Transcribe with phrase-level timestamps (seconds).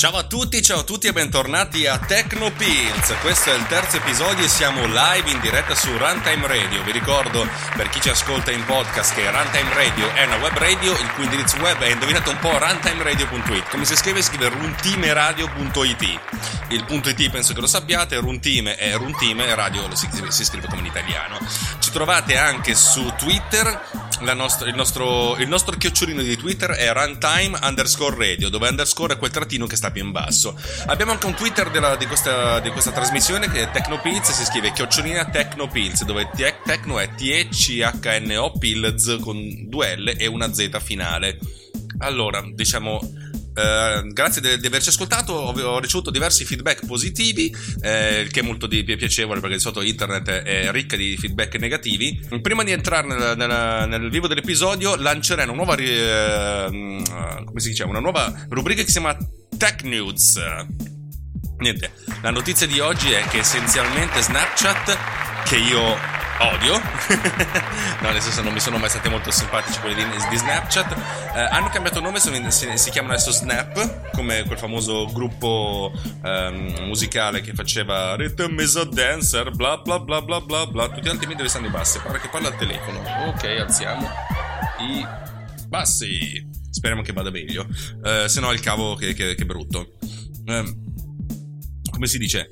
[0.00, 3.14] Ciao a tutti, ciao a tutti e bentornati a Techno Pills.
[3.20, 6.82] Questo è il terzo episodio e siamo live in diretta su Runtime Radio.
[6.82, 10.92] Vi ricordo per chi ci ascolta in podcast che Runtime Radio è una web radio
[10.92, 13.68] il cui indirizzo web è indovinato un po' runtimeradio.it.
[13.68, 14.22] Come si scrive?
[14.22, 16.20] Scrive runtimeradio.it.
[16.68, 20.80] Il punto .it penso che lo sappiate, runtime è runtime, radio si, si scrive come
[20.80, 21.38] in italiano.
[21.78, 27.58] Ci trovate anche su Twitter nostra, il, nostro, il, nostro, chiocciolino di Twitter è runtime
[27.62, 30.58] underscore radio, dove underscore è quel trattino che sta più in basso.
[30.86, 34.72] Abbiamo anche un Twitter della, di, questa, di, questa, trasmissione che è Tecnopills, si scrive
[34.72, 36.30] chiocciolina Tecnopills, dove
[36.64, 41.38] Tecno è T-E-C-H-N-O Pills con due L e una Z finale.
[41.98, 43.00] Allora, diciamo
[43.60, 48.66] eh, grazie di, averci ascoltato, ho, ricevuto diversi feedback positivi, eh, il che è molto
[48.66, 52.20] di, piacevole perché di solito internet è ricca di feedback negativi.
[52.40, 57.02] Prima di entrare nel, nel, nel vivo dell'episodio lancerei una nuova, eh,
[57.44, 59.16] come si dice, una nuova rubrica che si chiama
[59.56, 60.40] Tech News.
[61.58, 64.96] Niente, la notizia di oggi è che essenzialmente Snapchat,
[65.44, 66.78] che io odio,
[68.00, 70.96] no nel senso non mi sono mai stati molto simpatici quelli di, di Snapchat,
[71.34, 75.92] eh, hanno cambiato nome, sono, si, si, chiamano adesso Snap, come quel famoso gruppo
[76.22, 81.06] um, musicale che faceva Rhythm is a dancer, bla bla bla bla bla bla, tutti
[81.06, 84.08] gli altri video stanno i bassi, pare che parla al telefono, ok alziamo
[84.78, 85.06] i
[85.66, 87.66] bassi, speriamo che vada meglio,
[88.02, 89.96] uh, se no il cavo che, che, che brutto.
[90.46, 90.88] Um,
[91.90, 92.50] come si dice?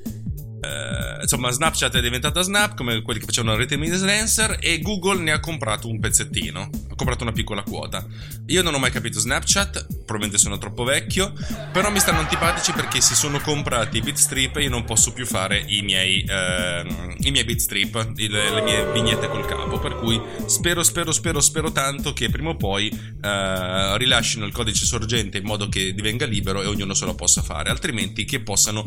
[0.60, 5.30] Uh, insomma, Snapchat è diventata Snap come quelli che facevano rete influencer e Google ne
[5.30, 6.60] ha comprato un pezzettino,
[6.90, 8.04] ha comprato una piccola quota.
[8.46, 11.32] Io non ho mai capito Snapchat, probabilmente sono troppo vecchio,
[11.72, 15.26] però mi stanno antipatici perché si sono comprati i bitstrip e io non posso più
[15.26, 20.20] fare i miei, uh, i miei bitstrip, il, le mie vignette col capo, per cui
[20.46, 25.44] spero, spero, spero, spero tanto che prima o poi uh, rilascino il codice sorgente in
[25.44, 28.84] modo che divenga libero e ognuno se lo possa fare, altrimenti che possano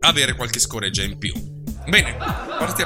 [0.00, 1.32] avere qualche scoreggia in più.
[1.86, 2.16] Bene,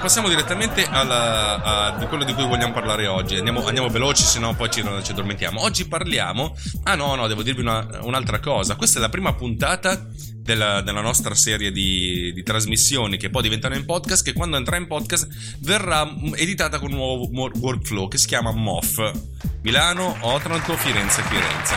[0.01, 3.37] passiamo direttamente alla, a, di quello di cui vogliamo parlare oggi.
[3.37, 5.61] Andiamo, andiamo veloci, se no poi ci, ci, addormentiamo.
[5.61, 6.57] Oggi parliamo.
[6.85, 8.77] Ah, no, no, devo dirvi una, un'altra cosa.
[8.77, 13.75] Questa è la prima puntata della, della nostra serie di, di, trasmissioni che poi diventano
[13.75, 14.23] in podcast.
[14.25, 15.29] Che quando entrerà in podcast
[15.61, 19.13] verrà editata con un nuovo workflow che si chiama MOF
[19.63, 21.75] Milano, Otranto, Firenze, Firenze.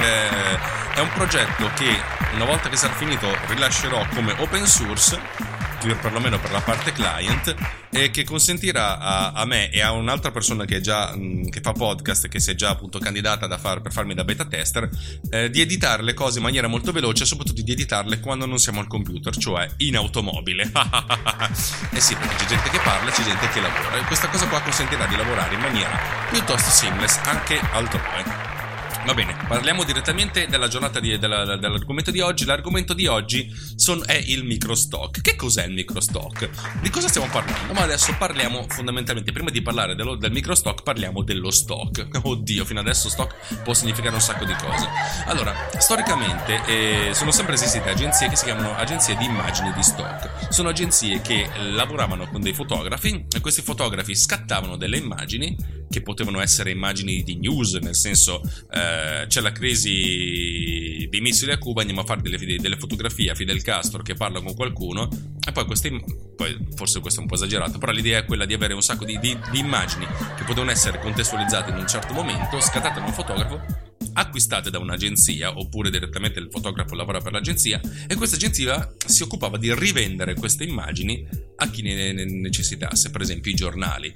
[0.00, 1.96] Eh, è un progetto che
[2.34, 5.61] una volta che sarà finito rilascerò come open source
[5.96, 7.54] perlomeno per la parte client
[7.90, 11.72] e che consentirà a, a me e a un'altra persona che, già, mh, che fa
[11.72, 14.88] podcast che si è già appunto candidata far, per farmi da beta tester
[15.30, 18.58] eh, di editare le cose in maniera molto veloce e soprattutto di editarle quando non
[18.58, 20.70] siamo al computer cioè in automobile.
[21.94, 24.46] Eh sì perché c'è gente che parla e c'è gente che lavora e questa cosa
[24.48, 25.98] qua consentirà di lavorare in maniera
[26.30, 28.61] piuttosto seamless anche altrove
[29.04, 32.44] Va bene, parliamo direttamente della giornata di, della, dell'argomento di oggi.
[32.44, 35.20] L'argomento di oggi son, è il microstock.
[35.20, 36.78] Che cos'è il microstock?
[36.80, 37.72] Di cosa stiamo parlando?
[37.72, 42.06] Ma adesso parliamo fondamentalmente, prima di parlare dello, del microstock, parliamo dello stock.
[42.22, 44.88] Oddio, fino adesso stock può significare un sacco di cose.
[45.26, 50.52] Allora, storicamente eh, sono sempre esistite agenzie che si chiamano agenzie di immagini di stock.
[50.52, 56.40] Sono agenzie che lavoravano con dei fotografi e questi fotografi scattavano delle immagini che potevano
[56.40, 58.40] essere immagini di news, nel senso
[58.70, 58.91] eh,
[59.26, 63.62] c'è la crisi dei missili a Cuba, andiamo a fare delle, delle, fotografie a Fidel
[63.62, 65.08] Castro che parla con qualcuno
[65.46, 65.90] e poi queste,
[66.36, 69.04] poi forse questo è un po' esagerato, però l'idea è quella di avere un sacco
[69.04, 70.06] di, di, di immagini
[70.36, 75.58] che potevano essere contestualizzate in un certo momento, scattate da un fotografo acquistate da un'agenzia
[75.58, 80.64] oppure direttamente il fotografo lavora per l'agenzia e questa agenzia si occupava di rivendere queste
[80.64, 81.26] immagini
[81.56, 84.12] a chi ne necessitasse, per esempio i giornali.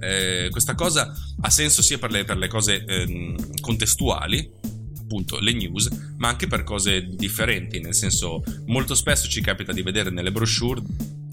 [0.00, 4.50] Eh, questa cosa ha senso sia per le, per le cose eh, contestuali,
[5.10, 9.82] appunto le news, ma anche per cose differenti, nel senso molto spesso ci capita di
[9.82, 10.80] vedere nelle brochure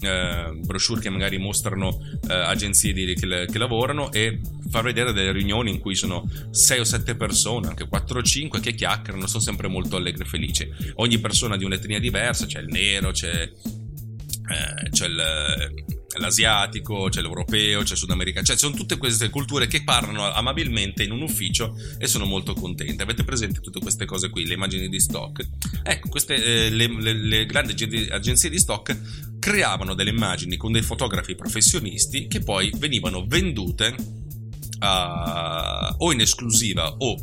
[0.00, 1.98] eh, brochure che magari mostrano
[2.28, 4.40] eh, agenzie di, che, che, lavorano e
[4.70, 8.60] far vedere delle riunioni in cui sono 6 o 7 persone, anche 4 o 5
[8.60, 10.68] che chiacchierano, sono sempre molto allegre e felici.
[10.96, 17.82] Ogni persona di un'etnia diversa, c'è il nero, c'è, eh, c'è il l'asiatico, c'è l'europeo,
[17.82, 22.06] c'è il sudamericano, cioè sono tutte queste culture che parlano amabilmente in un ufficio e
[22.06, 23.02] sono molto contente.
[23.02, 25.46] Avete presente tutte queste cose qui, le immagini di stock?
[25.82, 27.74] Ecco, queste, eh, le, le, le grandi
[28.10, 33.94] agenzie di stock creavano delle immagini con dei fotografi professionisti che poi venivano vendute
[34.80, 37.16] a, o in esclusiva o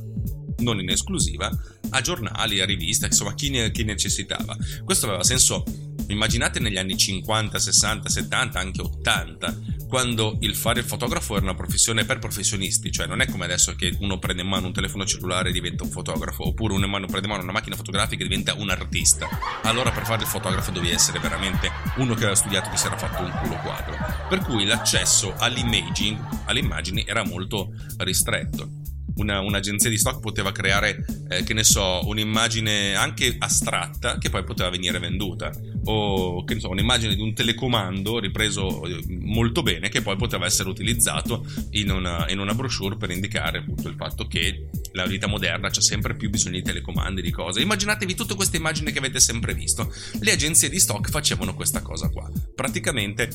[0.58, 1.52] non in esclusiva
[1.90, 4.56] a giornali, a riviste, insomma chi, ne, chi necessitava.
[4.84, 5.64] Questo aveva senso
[6.08, 11.56] Immaginate negli anni 50, 60, 70, anche 80, quando il fare il fotografo era una
[11.56, 15.06] professione per professionisti, cioè non è come adesso che uno prende in mano un telefono
[15.06, 18.54] cellulare e diventa un fotografo, oppure uno prende in mano una macchina fotografica e diventa
[18.56, 19.28] un artista.
[19.64, 22.98] Allora per fare il fotografo dovevi essere veramente uno che aveva studiato che si era
[22.98, 23.96] fatto un culo quadro.
[24.30, 31.06] Per cui l'accesso all'imaging, alle immagini era molto ristretto una, un'agenzia di stock poteva creare,
[31.30, 35.52] eh, che ne so, un'immagine anche astratta che poi poteva venire venduta,
[35.86, 40.46] o che ne so, un'immagine di un telecomando ripreso eh, molto bene che poi poteva
[40.46, 45.28] essere utilizzato in una, in una brochure per indicare appunto il fatto che la vita
[45.28, 47.62] moderna c'è sempre più bisogno di telecomandi, di cose.
[47.62, 49.94] Immaginatevi tutte queste immagini che avete sempre visto.
[50.20, 52.30] Le agenzie di stock facevano questa cosa qua.
[52.56, 53.30] Praticamente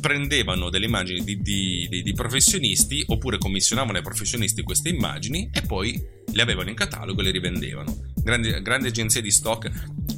[0.00, 5.62] prendevano delle immagini di, di, di, di, professionisti oppure commissionavano ai professionisti queste immagini e
[5.62, 6.00] poi
[6.32, 8.10] le avevano in catalogo e le rivendevano.
[8.14, 9.70] Grandi, grandi agenzie di stock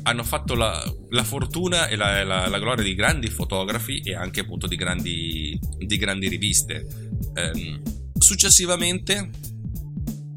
[0.02, 4.40] hanno fatto la, la fortuna e la, la, la, gloria di grandi fotografi e anche
[4.40, 6.86] appunto di grandi, grandi riviste.
[7.34, 7.82] Ehm,
[8.18, 9.30] successivamente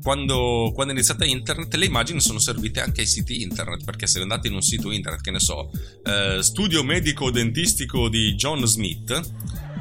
[0.07, 4.21] quando, quando, è iniziata internet, le immagini sono servite anche ai siti internet, perché se
[4.21, 5.69] andate in un sito internet, che ne so,
[6.05, 9.19] eh, studio medico dentistico di John Smith,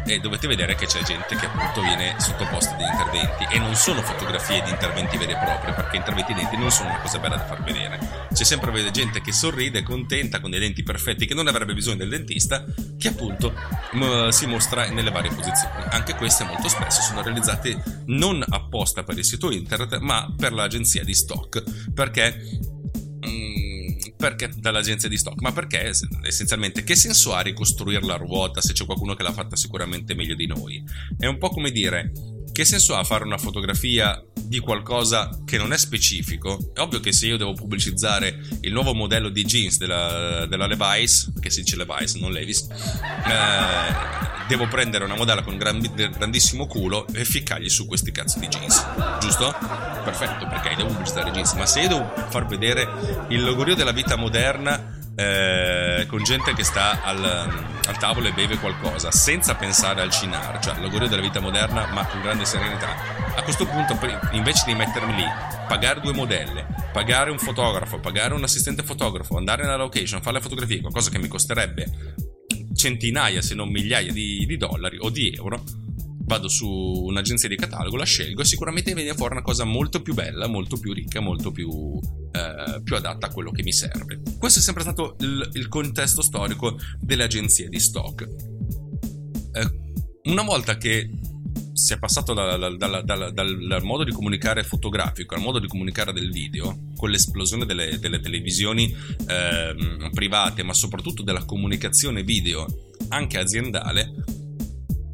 [0.06, 3.46] e dovete vedere che c'è gente che appunto viene sottoposta a degli interventi.
[3.50, 6.90] E non sono fotografie di interventi veri e propri perché interventi di denti non sono
[6.90, 7.98] una cosa bella da far vedere.
[8.32, 12.08] C'è sempre gente che sorride contenta con dei denti perfetti che non avrebbe bisogno del
[12.08, 12.64] dentista
[12.98, 13.54] che appunto
[13.92, 15.84] m- si mostra nelle varie posizioni.
[15.90, 21.02] Anche queste molto spesso sono realizzate non apposta per il sito internet ma per l'agenzia
[21.02, 21.62] di stock
[21.92, 22.74] perché
[24.16, 25.92] perché dall'agenzia di stock, ma perché
[26.22, 30.34] essenzialmente che senso ha ricostruire la ruota se c'è qualcuno che l'ha fatta sicuramente meglio
[30.34, 30.82] di noi?
[31.18, 32.12] È un po' come dire
[32.56, 36.70] che senso ha fare una fotografia di qualcosa che non è specifico?
[36.72, 41.32] È ovvio che se io devo pubblicizzare il nuovo modello di jeans della, della Levi's,
[41.38, 45.80] che si dice Levi's, non Levis, eh, devo prendere una modella con gran,
[46.16, 48.86] grandissimo culo e ficcargli su questi cazzo di jeans,
[49.20, 49.54] giusto?
[50.02, 52.88] Perfetto, perché devo pubblicizzare jeans, ma se io devo far vedere
[53.28, 58.58] il logorio della vita moderna eh, con gente che sta al, al, tavolo e beve
[58.58, 62.94] qualcosa senza pensare al cinar, cioè l'augurio della vita moderna ma con grande serenità.
[63.34, 63.98] A questo punto
[64.32, 65.24] invece di mettermi lì,
[65.66, 70.42] pagare due modelle, pagare un fotografo, pagare un assistente fotografo, andare nella location, fare le
[70.42, 72.14] fotografie, qualcosa che mi costerebbe
[72.76, 75.62] centinaia se non migliaia di, di dollari o di euro,
[76.26, 80.12] vado su un'agenzia di catalogo, la scelgo e sicuramente viene fuori una cosa molto più
[80.12, 81.98] bella, molto più ricca, molto più,
[82.32, 84.20] eh, più adatta a quello che mi serve.
[84.38, 88.22] Questo è sempre stato il, il contesto storico delle agenzie di stock.
[89.52, 89.84] Eh,
[90.24, 91.08] una volta che
[91.72, 96.12] si è passato da, da, da, dal, modo di comunicare fotografico al modo di comunicare
[96.12, 98.92] del video, con l'esplosione delle, delle televisioni
[99.28, 102.66] eh, private, ma soprattutto della comunicazione video
[103.08, 104.14] anche aziendale,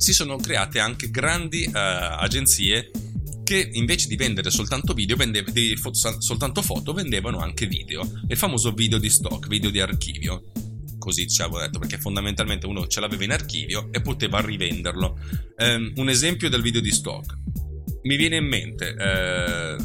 [0.03, 2.91] si sono create anche grandi uh, agenzie
[3.45, 5.49] che invece di vendere soltanto video, vendeva,
[5.81, 8.03] foto, soltanto foto, vendevano anche video.
[8.27, 10.51] Il famoso video di stock, video di archivio.
[10.99, 15.17] Così ci avevo detto, perché fondamentalmente uno ce l'aveva in archivio e poteva rivenderlo.
[15.59, 17.39] Um, un esempio del video di stock.
[18.03, 19.77] Mi viene in mente uh,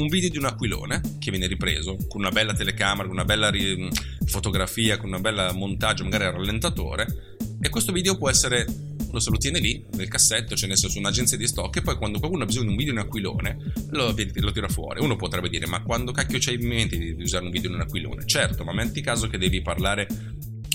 [0.00, 3.50] un video di un aquilone che viene ripreso con una bella telecamera, con una bella
[3.50, 3.88] ri-
[4.26, 7.36] fotografia, con un bel montaggio, magari al rallentatore.
[7.60, 8.66] E questo video può essere
[9.16, 11.82] uno se lo tiene lì nel cassetto, ce ne sia su un'agenzia di stock e
[11.82, 15.02] poi quando qualcuno ha bisogno di un video in aquilone lo, lo tira fuori.
[15.02, 17.76] Uno potrebbe dire ma quando cacchio c'hai in mente di, di usare un video in
[17.76, 18.26] un aquilone?
[18.26, 20.06] Certo, ma metti caso che devi parlare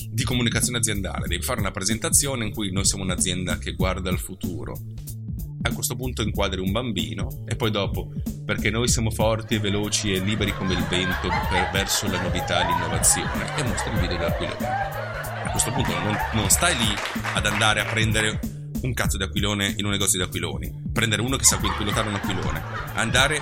[0.09, 4.19] di comunicazione aziendale, devi fare una presentazione in cui noi siamo un'azienda che guarda al
[4.19, 4.77] futuro.
[5.63, 8.11] A questo punto inquadri un bambino e poi dopo,
[8.43, 11.29] perché noi siamo forti veloci e liberi come il vento
[11.71, 15.20] verso la novità e l'innovazione, e mostri il video dell'aquilone
[15.51, 16.93] questo punto non, non stai lì
[17.33, 18.39] ad andare a prendere
[18.81, 22.15] un cazzo di aquilone in un negozio di aquiloni, prendere uno che sa pilotare un
[22.15, 22.61] aquilone,
[22.93, 23.39] andare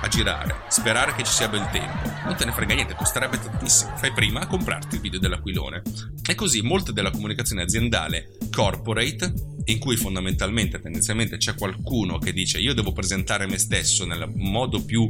[0.00, 2.10] a girare, sperare che ci sia bel tempo.
[2.24, 3.96] Non te ne frega niente, costerebbe tantissimo.
[3.96, 5.82] Fai prima a comprarti il video dell'aquilone.
[6.28, 9.32] E così molta della comunicazione aziendale corporate,
[9.66, 14.84] in cui fondamentalmente, tendenzialmente c'è qualcuno che dice io devo presentare me stesso nel modo
[14.84, 15.06] più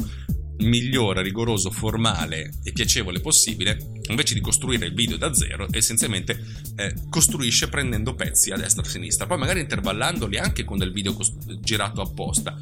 [0.62, 3.78] migliore, rigoroso, formale e piacevole possibile,
[4.08, 6.42] invece di costruire il video da zero, essenzialmente
[6.76, 10.92] eh, costruisce prendendo pezzi a destra e a sinistra, poi magari intervallandoli anche con del
[10.92, 12.58] video cost- girato apposta.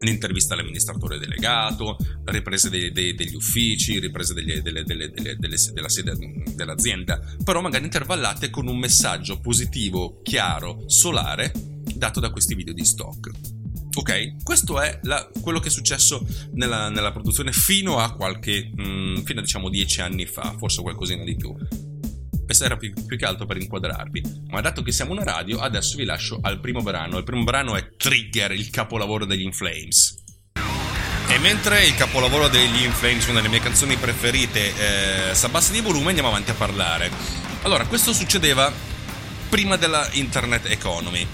[0.00, 1.96] L'intervista all'amministratore delegato,
[2.26, 6.12] riprese dei, dei, degli uffici, riprese delle, delle, delle, della sede
[6.54, 11.50] dell'azienda, però magari intervallate con un messaggio positivo, chiaro, solare,
[11.96, 13.57] dato da questi video di stock.
[13.98, 18.82] Ok, questo è la, quello che è successo nella, nella produzione fino a qualche, mh,
[18.82, 21.52] mm, fino a diciamo dieci anni fa, forse qualcosina di più.
[22.44, 24.44] Questo era più, più, che altro per inquadrarvi.
[24.50, 27.18] Ma dato che siamo una radio, adesso vi lascio al primo brano.
[27.18, 30.22] Il primo brano è Trigger, il capolavoro degli Inflames.
[31.28, 35.80] E mentre il capolavoro degli Inflames, una delle mie canzoni preferite, eh, si abbassa di
[35.80, 37.10] volume, andiamo avanti a parlare.
[37.62, 38.72] Allora, questo succedeva
[39.48, 41.26] prima della internet economy.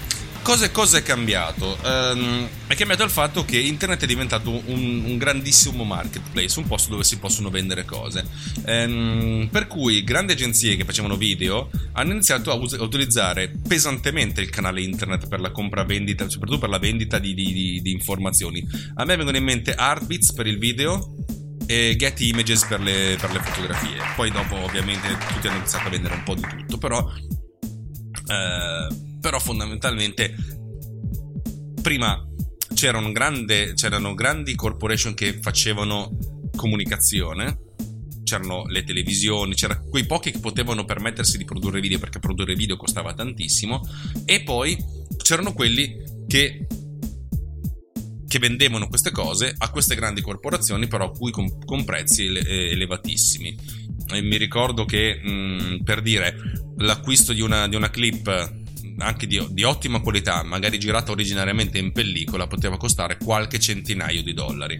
[0.45, 1.75] Cosa, cosa, è cambiato?
[1.83, 6.91] Um, è cambiato il fatto che internet è diventato un, un, grandissimo marketplace, un posto
[6.91, 8.23] dove si possono vendere cose.
[8.63, 14.39] Um, per cui grandi agenzie che facevano video hanno iniziato a, us- a, utilizzare pesantemente
[14.41, 18.63] il canale internet per la compra-vendita, soprattutto per la vendita di, di, di, di informazioni.
[18.97, 21.15] A me vengono in mente Artbeats per il video,
[21.65, 23.97] e Get Images per le, per le, fotografie.
[24.15, 27.03] Poi dopo ovviamente tutti hanno iniziato a vendere un po' di tutto, però
[28.27, 30.35] eh, però fondamentalmente
[31.81, 32.23] prima
[32.75, 36.15] c'erano, grande, c'erano grandi corporation che facevano
[36.55, 37.63] comunicazione
[38.21, 42.77] c'erano le televisioni, c'erano quei pochi che potevano permettersi di produrre video perché produrre video
[42.77, 43.81] costava tantissimo
[44.25, 44.77] e poi
[45.17, 45.95] c'erano quelli
[46.27, 46.67] che,
[48.27, 52.41] che vendevano queste cose a queste grandi corporazioni però cui con, con prezzi ele,
[52.71, 53.57] elevatissimi.
[54.13, 56.35] E mi ricordo che mh, mm, per dire
[56.77, 58.63] l'acquisto di una, di una clip
[58.97, 64.33] anche di, di, ottima qualità, magari girata originariamente in pellicola, poteva costare qualche centinaio di
[64.33, 64.79] dollari.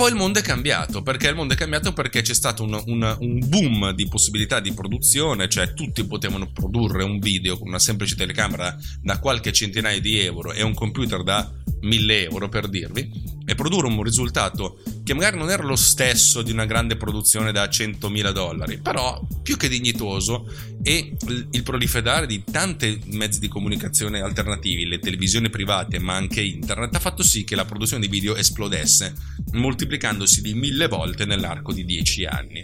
[0.00, 3.16] Poi il mondo è cambiato, perché il mondo è cambiato perché c'è stato un, un,
[3.20, 8.16] un boom di possibilità di produzione, cioè tutti potevano produrre un video con una semplice
[8.16, 13.10] telecamera da qualche centinaio di euro e un computer da 1000 euro per dirvi,
[13.44, 17.64] e produrre un risultato che magari non era lo stesso di una grande produzione da
[17.64, 20.46] 100.000 dollari, però più che dignitoso
[20.82, 21.16] e
[21.50, 27.00] il proliferare di tanti mezzi di comunicazione alternativi, le televisioni private ma anche internet, ha
[27.00, 29.14] fatto sì che la produzione di video esplodesse,
[29.52, 32.62] moltiplicandosi di mille volte nell'arco di 10 anni.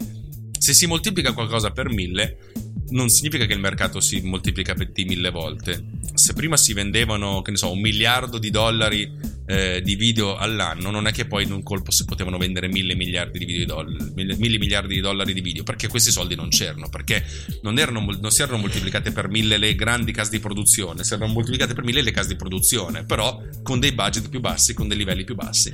[0.59, 2.39] Se si moltiplica qualcosa per mille,
[2.91, 5.85] non significa che il mercato si moltiplica di mille volte.
[6.15, 9.11] Se prima si vendevano, che ne so, un miliardo di dollari
[9.47, 12.95] eh, di video all'anno, non è che poi in un colpo si potevano vendere mille
[12.95, 16.35] miliardi di, video di dollari, mille, mille miliardi di dollari di video, perché questi soldi
[16.35, 17.25] non c'erano, perché
[17.63, 21.33] non, erano, non si erano moltiplicate per mille le grandi case di produzione, si erano
[21.33, 24.97] moltiplicate per mille le case di produzione, però con dei budget più bassi, con dei
[24.97, 25.73] livelli più bassi.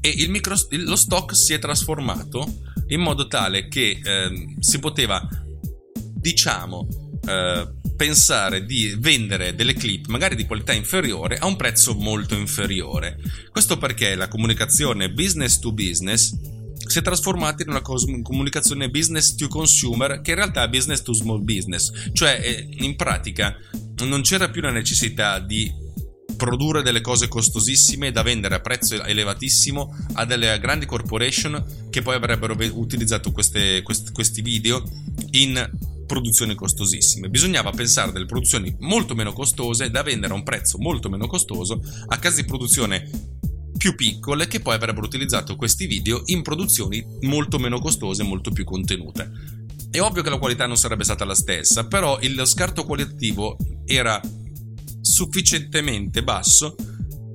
[0.00, 5.28] E micro, lo stock si è trasformato in modo tale che eh, si poteva
[6.26, 6.88] diciamo,
[7.24, 13.16] eh, pensare di vendere delle clip magari di qualità inferiore a un prezzo molto inferiore.
[13.52, 16.36] Questo perché la comunicazione business to business
[16.84, 21.12] si è trasformata in una comunicazione business to consumer che in realtà è business to
[21.14, 23.56] small business, cioè eh, in pratica
[24.04, 25.72] non c'era più la necessità di
[26.36, 32.16] produrre delle cose costosissime da vendere a prezzo elevatissimo a delle grandi corporation che poi
[32.16, 34.82] avrebbero utilizzato queste, questi, questi video
[35.30, 37.28] in produzioni costosissime.
[37.28, 41.82] Bisognava pensare delle produzioni molto meno costose da vendere a un prezzo molto meno costoso
[42.06, 43.10] a case di produzione
[43.76, 48.50] più piccole che poi avrebbero utilizzato questi video in produzioni molto meno costose e molto
[48.50, 49.30] più contenute.
[49.90, 54.20] È ovvio che la qualità non sarebbe stata la stessa, però il scarto qualitativo era
[55.00, 56.74] sufficientemente basso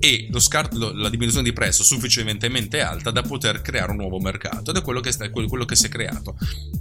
[0.03, 4.77] e scar- la diminuzione di prezzo sufficientemente alta da poter creare un nuovo mercato ed
[4.77, 6.35] è quello che, sta, quello che si è creato.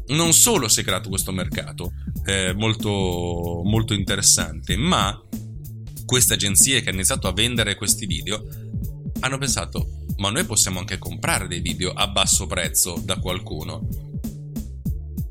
[0.08, 1.92] Non solo si è creato questo mercato
[2.24, 5.22] eh, molto, molto interessante, ma
[6.06, 8.42] queste agenzie che hanno iniziato a vendere questi video
[9.20, 14.09] hanno pensato ma noi possiamo anche comprare dei video a basso prezzo da qualcuno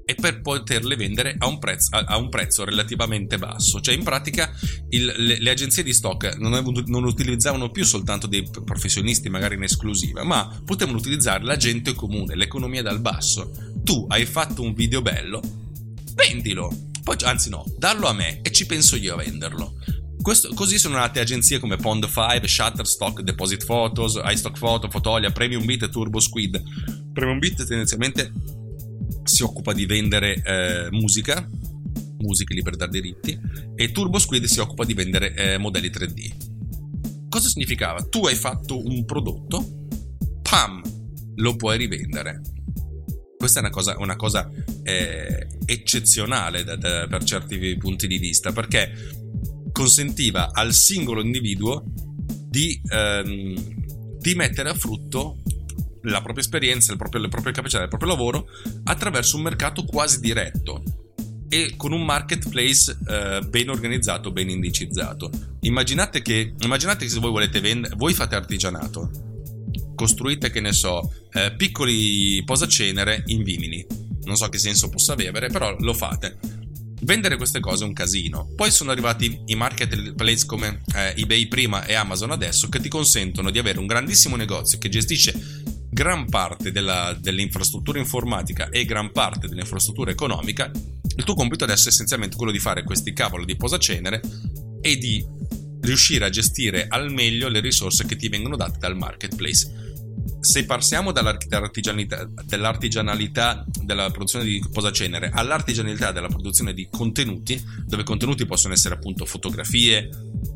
[0.10, 3.80] e per poterle vendere a un prezzo, a, un prezzo relativamente basso.
[3.80, 4.52] Cioè, in pratica,
[4.90, 9.62] il, le, le, agenzie di stock non, non, utilizzavano più soltanto dei professionisti, magari in
[9.62, 13.52] esclusiva, ma potevano utilizzare la gente comune, l'economia dal basso.
[13.84, 15.42] Tu hai fatto un video bello,
[16.16, 19.76] vendilo poi, anzi no, dallo a me e ci penso io a venderlo.
[20.20, 25.84] Questo, così sono nate agenzie come Pond5, Shutterstock, Deposit Photos, iStock Photo, Fotolia, Premium Beat
[25.84, 26.60] e Turbo Squid.
[27.14, 28.32] Premium Beat tendenzialmente
[29.30, 31.48] si occupa di vendere eh, musica,
[32.18, 33.40] musiche libere da diritti,
[33.76, 37.28] e Turbo Squid si occupa di vendere eh, modelli 3D.
[37.30, 38.04] Cosa significava?
[38.04, 39.88] Tu hai fatto un prodotto,
[40.42, 40.82] pam,
[41.36, 42.42] lo puoi rivendere.
[43.38, 44.50] Questa è una cosa, una cosa
[44.84, 48.92] eh, eccezionale da, da, per certi punti di vista, perché
[49.72, 51.84] consentiva al singolo individuo
[52.50, 55.38] di, ehm, di mettere a frutto
[56.04, 58.48] la propria esperienza, proprio, le proprie capacità, il proprio lavoro
[58.86, 60.84] attraverso un mercato quasi diretto
[61.50, 65.30] e con un marketplace eh, ben organizzato, ben indicizzato.
[65.62, 69.10] Immaginate che, immaginate che se voi volete vendere, voi fate artigianato,
[69.96, 73.86] costruite, che ne so, eh, piccoli posacenere in vimini.
[74.26, 76.38] Non so che senso possa avere, però lo fate
[77.02, 78.50] vendere queste cose è un casino.
[78.56, 83.52] Poi sono arrivati i marketplace come eh, eBay prima e Amazon adesso che ti consentono
[83.52, 85.34] di avere un grandissimo negozio che gestisce
[85.90, 90.72] gran parte della, dell'infrastruttura informatica e gran parte dell'infrastruttura economica.
[91.16, 94.22] Il tuo compito adesso è essenzialmente quello di fare questi cavoli di posacenere
[94.82, 95.26] e di
[95.82, 99.90] riuscire a gestire al meglio le risorse che ti vengono date dal marketplace
[100.40, 108.46] se passiamo dall'artigianalità, dell'artigianalità della produzione di posacenere all'artigianalità della produzione di contenuti, dove contenuti
[108.46, 110.10] possono essere appunto fotografie,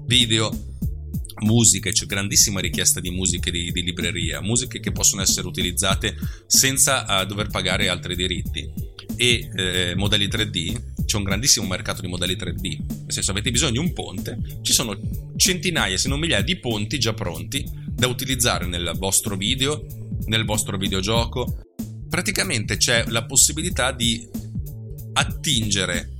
[0.06, 0.50] video,
[1.42, 7.22] musiche, c'è grandissima richiesta di musiche di, di libreria, musiche che possono essere utilizzate senza
[7.22, 8.72] uh, dover pagare altri diritti
[9.16, 13.72] e eh, modelli 3D, c'è un grandissimo mercato di modelli 3D, nel senso avete bisogno
[13.72, 14.98] di un ponte, ci sono
[15.36, 19.86] centinaia se non migliaia di ponti già pronti da utilizzare nel vostro video,
[20.26, 21.62] nel vostro videogioco.
[22.10, 24.28] Praticamente c'è la possibilità di
[25.14, 26.14] attingere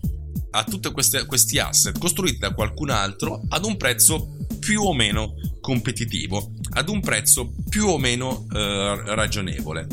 [0.52, 6.54] a tutti questi asset costruiti da qualcun altro ad un prezzo più o meno competitivo,
[6.72, 9.88] ad un prezzo più o meno eh, ragionevole.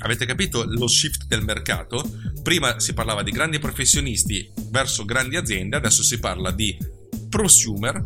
[0.00, 2.02] Avete capito lo shift del mercato?
[2.42, 6.76] Prima si parlava di grandi professionisti verso grandi aziende, adesso si parla di
[7.28, 8.04] prosumer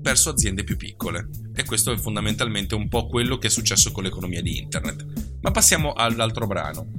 [0.00, 1.28] verso aziende più piccole.
[1.54, 5.04] E questo è fondamentalmente un po' quello che è successo con l'economia di internet.
[5.40, 6.90] Ma passiamo all'altro brano.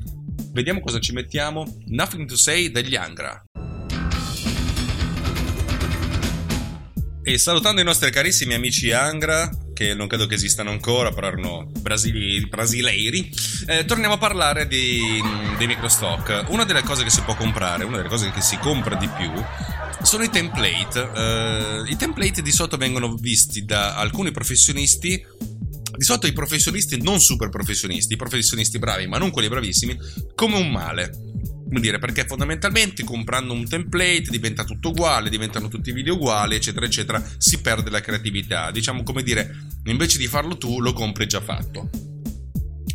[0.51, 1.65] Vediamo cosa ci mettiamo.
[1.85, 3.44] Nothing to Say degli Angra.
[7.27, 11.71] E salutando i nostri carissimi amici Angra, che non credo che esistano ancora, però erano
[11.81, 13.31] brasileiri,
[13.65, 15.01] eh, torniamo a parlare di,
[15.57, 16.45] di microstock.
[16.49, 19.31] Una delle cose che si può comprare, una delle cose che si compra di più,
[20.03, 20.99] sono i template.
[20.99, 25.25] Uh, I template di solito vengono visti da alcuni professionisti.
[25.97, 29.97] Di solito i professionisti non super professionisti, i professionisti bravi, ma non quelli bravissimi,
[30.35, 31.09] come un male.
[31.67, 36.55] Come dire, perché fondamentalmente comprando un template diventa tutto uguale, diventano tutti i video uguali,
[36.55, 38.69] eccetera, eccetera, si perde la creatività.
[38.69, 42.04] Diciamo come dire, invece di farlo tu, lo compri già fatto.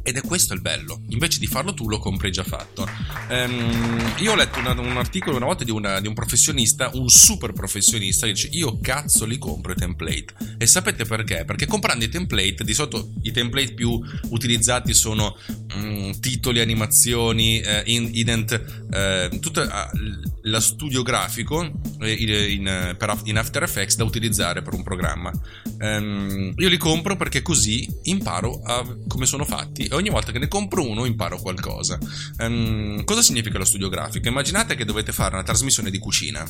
[0.02, 2.88] Ed è questo il bello, invece di farlo tu lo compri già fatto.
[3.28, 7.08] Um, io ho letto una, un articolo una volta di, una, di, un professionista, un
[7.08, 10.56] super professionista, che dice io cazzo li compro i template.
[10.58, 11.44] E sapete perché?
[11.44, 15.36] Perché comprando i template, di solito i template più utilizzati sono
[15.74, 18.52] um, titoli, animazioni, eh, ident,
[18.90, 21.62] eh, tutto uh, lo studio grafico
[22.00, 22.58] eh, in,
[23.24, 25.30] in, After Effects da utilizzare per un programma.
[25.80, 28.60] Um, io li compro perché così imparo
[29.08, 31.98] come sono fatti e ogni volta che ne compro uno imparo qualcosa.
[32.38, 34.28] Um, cosa significa lo studio grafico?
[34.28, 36.44] Immaginate che dovete fare una trasmissione di cucina.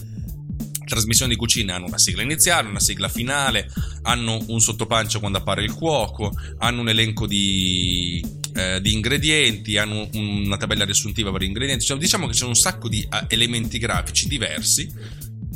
[0.84, 3.70] Trasmissioni di cucina hanno una sigla iniziale, una sigla finale,
[4.02, 8.20] hanno un sottopancia quando appare il cuoco, hanno un elenco di,
[8.60, 11.84] eh, di ingredienti, hanno una tabella riassuntiva per gli ingredienti.
[11.84, 14.92] Cioè, diciamo che c'è un sacco di uh, elementi grafici diversi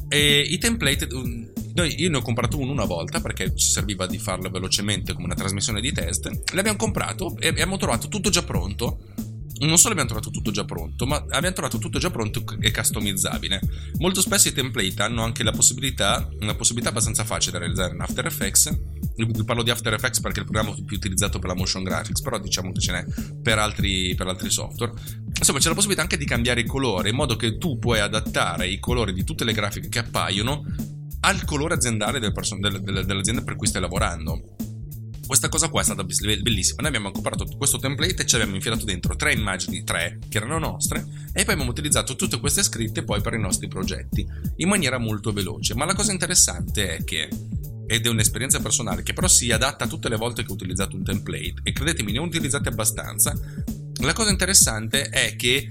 [0.09, 1.09] e i template
[1.75, 5.27] noi, io ne ho comprato uno una volta perché ci serviva di farlo velocemente come
[5.27, 6.53] una trasmissione di test.
[6.53, 8.99] L'abbiamo comprato e abbiamo trovato tutto già pronto.
[9.57, 13.61] Non solo abbiamo trovato tutto già pronto, ma abbiamo trovato tutto già pronto e customizzabile.
[13.99, 18.01] Molto spesso i template hanno anche la possibilità, una possibilità abbastanza facile da realizzare in
[18.01, 18.77] After Effects.
[19.17, 22.21] Io parlo di After Effects perché è il programma più utilizzato per la motion graphics,
[22.21, 23.05] però diciamo che ce n'è
[23.41, 24.93] per altri, per altri software.
[25.39, 28.69] Insomma, c'è la possibilità anche di cambiare i colori, in modo che tu puoi adattare
[28.69, 30.65] i colori di tutte le grafiche che appaiono
[31.21, 34.57] al colore aziendale del person- del, del, dell'azienda per cui stai lavorando.
[35.27, 36.81] Questa cosa qua è stata bellissima.
[36.81, 40.59] Noi abbiamo comprato questo template e ci abbiamo infilato dentro tre immagini, tre che erano
[40.59, 44.99] nostre, e poi abbiamo utilizzato tutte queste scritte poi per i nostri progetti in maniera
[44.99, 45.75] molto veloce.
[45.75, 47.29] Ma la cosa interessante è che
[47.87, 51.05] ed è un'esperienza personale che però si adatta tutte le volte che ho utilizzato un
[51.05, 53.39] template e credetemi ne ho utilizzati abbastanza
[54.05, 55.71] la cosa interessante è che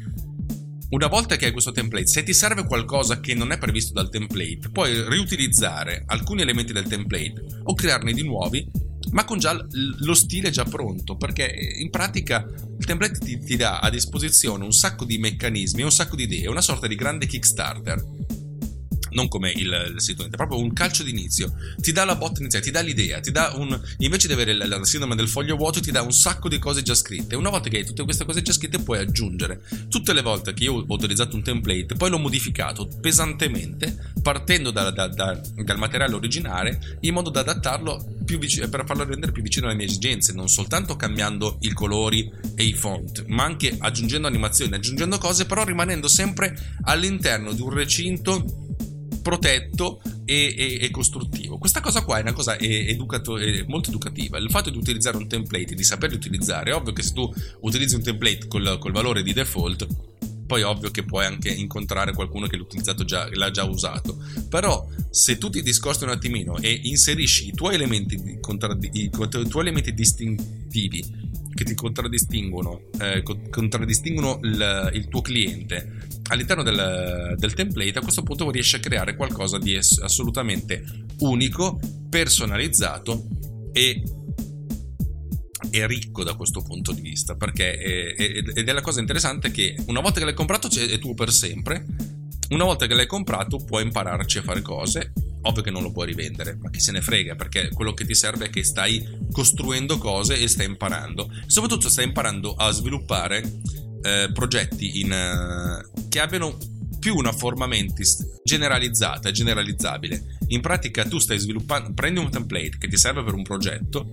[0.90, 4.10] una volta che hai questo template, se ti serve qualcosa che non è previsto dal
[4.10, 8.68] template, puoi riutilizzare alcuni elementi del template o crearne di nuovi,
[9.12, 12.46] ma con già lo stile già pronto, perché in pratica
[12.78, 16.48] il template ti, ti dà a disposizione un sacco di meccanismi, un sacco di idee,
[16.48, 18.13] una sorta di grande Kickstarter
[19.14, 21.54] non come il, il sito è proprio un calcio d'inizio.
[21.78, 23.80] Ti dà la botta iniziale, ti dà l'idea, ti dà un.
[24.00, 26.82] invece di avere la, la sindrome del foglio vuoto, ti dà un sacco di cose
[26.82, 27.36] già scritte.
[27.36, 29.62] Una volta che hai tutte queste cose già scritte, puoi aggiungere.
[29.90, 34.90] Tutte le volte che io ho utilizzato un template, poi l'ho modificato pesantemente, partendo da,
[34.92, 39.68] da, da, dal materiale originale, in modo da adattarlo vicino, per farlo rendere più vicino
[39.68, 44.74] alle mie esigenze, non soltanto cambiando i colori e i font, ma anche aggiungendo animazioni,
[44.74, 48.63] aggiungendo cose, però rimanendo sempre all'interno di un recinto
[49.24, 51.58] protetto e, e, e, costruttivo.
[51.58, 54.38] Questa cosa qua è una cosa educato, molto educativa.
[54.38, 57.96] Il fatto di utilizzare un template, di saperli utilizzare, è ovvio che se tu utilizzi
[57.96, 59.88] un template col, col valore di default,
[60.54, 62.64] poi ovvio che puoi anche incontrare qualcuno che
[63.06, 64.24] già, l'ha già usato.
[64.50, 68.40] Però se tu ti discosti un attimino e inserisci i tuoi elementi, i,
[68.92, 76.62] i, i tuoi elementi distintivi che ti contraddistinguono, eh, contraddistinguono il, il, tuo cliente all'interno
[76.62, 80.84] del, del, template, a questo punto riesci a creare qualcosa di assolutamente
[81.20, 83.26] unico, personalizzato
[83.72, 84.04] e,
[85.74, 87.36] e ricco da questo punto di vista.
[87.36, 91.00] Perché è, è, ed è la cosa interessante che una volta che l'hai comprato è
[91.00, 91.86] tuo per sempre.
[92.50, 95.12] Una volta che l'hai comprato puoi impararci a fare cose
[95.44, 98.16] ovvio che non lo puoi rivendere, ma chi se ne frega, perché quello che ti
[98.16, 101.30] serve è che stai costruendo cose e stai imparando.
[101.48, 103.60] Soprattutto stai imparando a sviluppare
[104.02, 106.58] eh, progetti in, uh, che abbiano
[107.00, 110.38] più una forma mentis generalizzata generalizzabile.
[110.48, 114.08] In pratica tu stai sviluppando, prendi un template che ti serve per un progetto,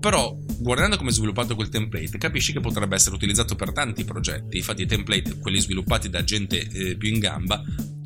[0.00, 4.58] però guardando come è sviluppato quel template capisci che potrebbe essere utilizzato per tanti progetti.
[4.58, 7.62] Infatti i template, quelli sviluppati da gente eh, più in gamba,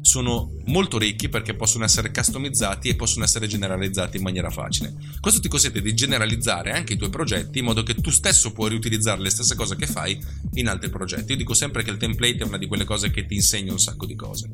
[0.06, 4.94] sono molto ricchi perché possono essere customizzati e possono essere generalizzati in maniera facile.
[5.20, 8.70] Questo ti consente di generalizzare anche i tuoi progetti in modo che tu stesso puoi
[8.70, 10.18] riutilizzare le stesse cose che fai
[10.54, 11.32] in altri progetti.
[11.32, 13.80] Io dico sempre che il template è una di quelle cose che ti insegna un
[13.80, 14.48] sacco di cose.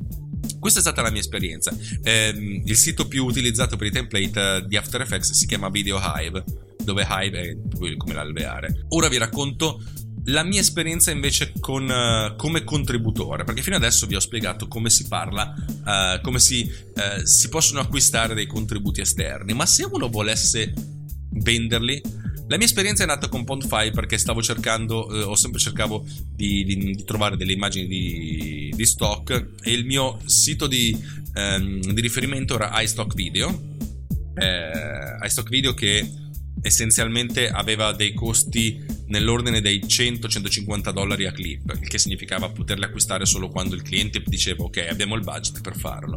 [0.58, 1.76] Questa è stata la mia esperienza.
[2.02, 6.00] Eh, il sito più utilizzato per i template eh, di After Effects si chiama Video
[6.00, 6.44] Hive,
[6.84, 8.84] dove Hive è come l'alveare.
[8.88, 9.80] Ora vi racconto
[10.26, 14.90] la mia esperienza invece con, uh, come contributore, perché fino adesso vi ho spiegato come
[14.90, 20.08] si parla, uh, come si, uh, si, possono acquistare dei contributi esterni, ma se uno
[20.08, 20.72] volesse
[21.30, 22.00] venderli,
[22.48, 26.76] la mia esperienza è nata con Pond5 perché stavo cercando, ho sempre cercato di, di,
[26.76, 29.30] di, trovare delle immagini di, di, stock
[29.62, 30.94] e il mio sito di,
[31.32, 33.58] di riferimento era iStock Video,
[34.34, 36.06] eh, iStock Video che
[36.62, 43.26] essenzialmente aveva dei costi nell'ordine dei 100-150 dollari a clip, il che significava poterle acquistare
[43.26, 46.16] solo quando il cliente diceva ok abbiamo il budget per farlo.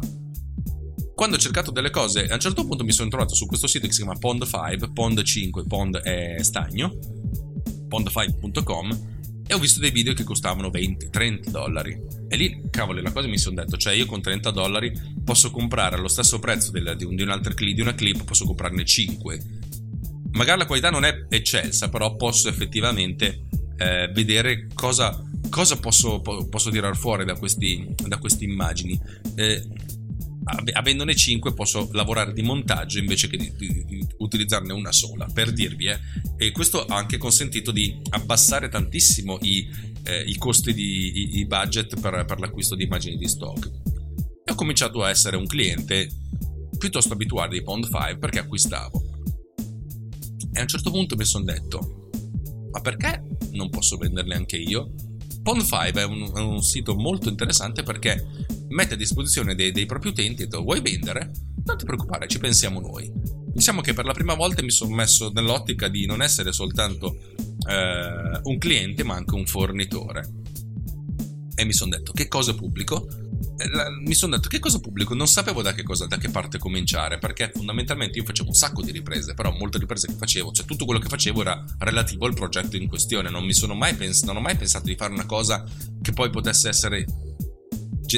[1.14, 3.86] Quando ho cercato delle cose, a un certo punto mi sono trovato su questo sito
[3.86, 6.98] che si chiama Pond5, Pond 5, Pond è stagno,
[7.88, 9.14] pond5.com
[9.46, 11.98] e ho visto dei video che costavano 20-30 dollari.
[12.28, 14.92] E lì, cavolo, la cosa mi sono detto, cioè io con 30 dollari
[15.24, 18.84] posso comprare allo stesso prezzo di, un, di, un clip, di una clip, posso comprarne
[18.84, 19.40] 5
[20.36, 23.46] magari la qualità non è eccelsa, però posso effettivamente
[23.78, 25.20] eh, vedere cosa,
[25.50, 28.98] cosa posso, po- posso, tirar fuori da, questi, da queste immagini.
[29.34, 29.66] Eh,
[30.74, 35.52] avendone 5 posso lavorare di montaggio invece che di, di, di utilizzarne una sola per
[35.52, 35.98] dirvi eh.
[36.36, 39.68] e questo ha anche consentito di abbassare tantissimo i,
[40.04, 43.68] eh, i costi di i, i budget per, per, l'acquisto di immagini di stock
[44.44, 46.08] e ho cominciato a essere un cliente
[46.78, 49.05] piuttosto abituato di Pond 5 perché acquistavo
[50.52, 52.10] e a un certo punto mi sono detto,
[52.70, 53.22] ma perché
[53.52, 54.92] non posso venderle anche io?
[55.42, 58.26] Pond5 è un, è un, sito molto interessante perché
[58.68, 61.30] mette a disposizione dei, dei propri utenti e detto, vuoi vendere?
[61.64, 63.10] Non ti preoccupare, ci pensiamo noi.
[63.52, 67.16] Diciamo che per la prima volta mi sono messo nell'ottica di non essere soltanto
[67.68, 70.28] eh, un cliente ma anche un fornitore.
[71.54, 73.06] E mi sono detto, che cosa pubblico?
[74.04, 75.14] Mi sono detto che cosa pubblico?
[75.14, 78.82] Non sapevo da che, cosa, da che parte cominciare perché fondamentalmente io facevo un sacco
[78.82, 82.34] di riprese però molte riprese che facevo cioè tutto quello che facevo era relativo al
[82.34, 83.30] progetto in questione.
[83.30, 85.64] Non mi sono mai, pens- non ho mai pensato di fare una cosa
[86.02, 87.04] che poi potesse essere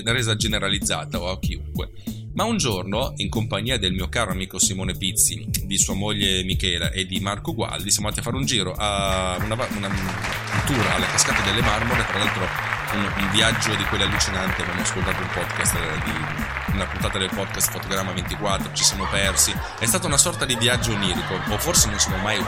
[0.05, 1.91] resa generalizzata o a chiunque.
[2.35, 6.91] Ma un giorno, in compagnia del mio caro amico Simone Pizzi, di sua moglie Michela
[6.91, 10.87] e di Marco Gualdi, siamo andati a fare un giro a una, una, un tour
[10.87, 15.29] alle cascate delle Marmore, tra l'altro un, un viaggio di quelli allucinanti, abbiamo ascoltato un
[15.29, 15.75] podcast
[16.05, 20.57] di una puntata del podcast Fotogramma 24, ci siamo persi, è stata una sorta di
[20.57, 22.39] viaggio onirico, o forse non siamo mai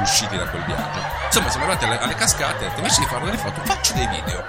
[0.00, 1.00] usciti da quel viaggio.
[1.26, 4.44] Insomma, siamo arrivati alle, alle cascate invece di fare delle foto faccio dei video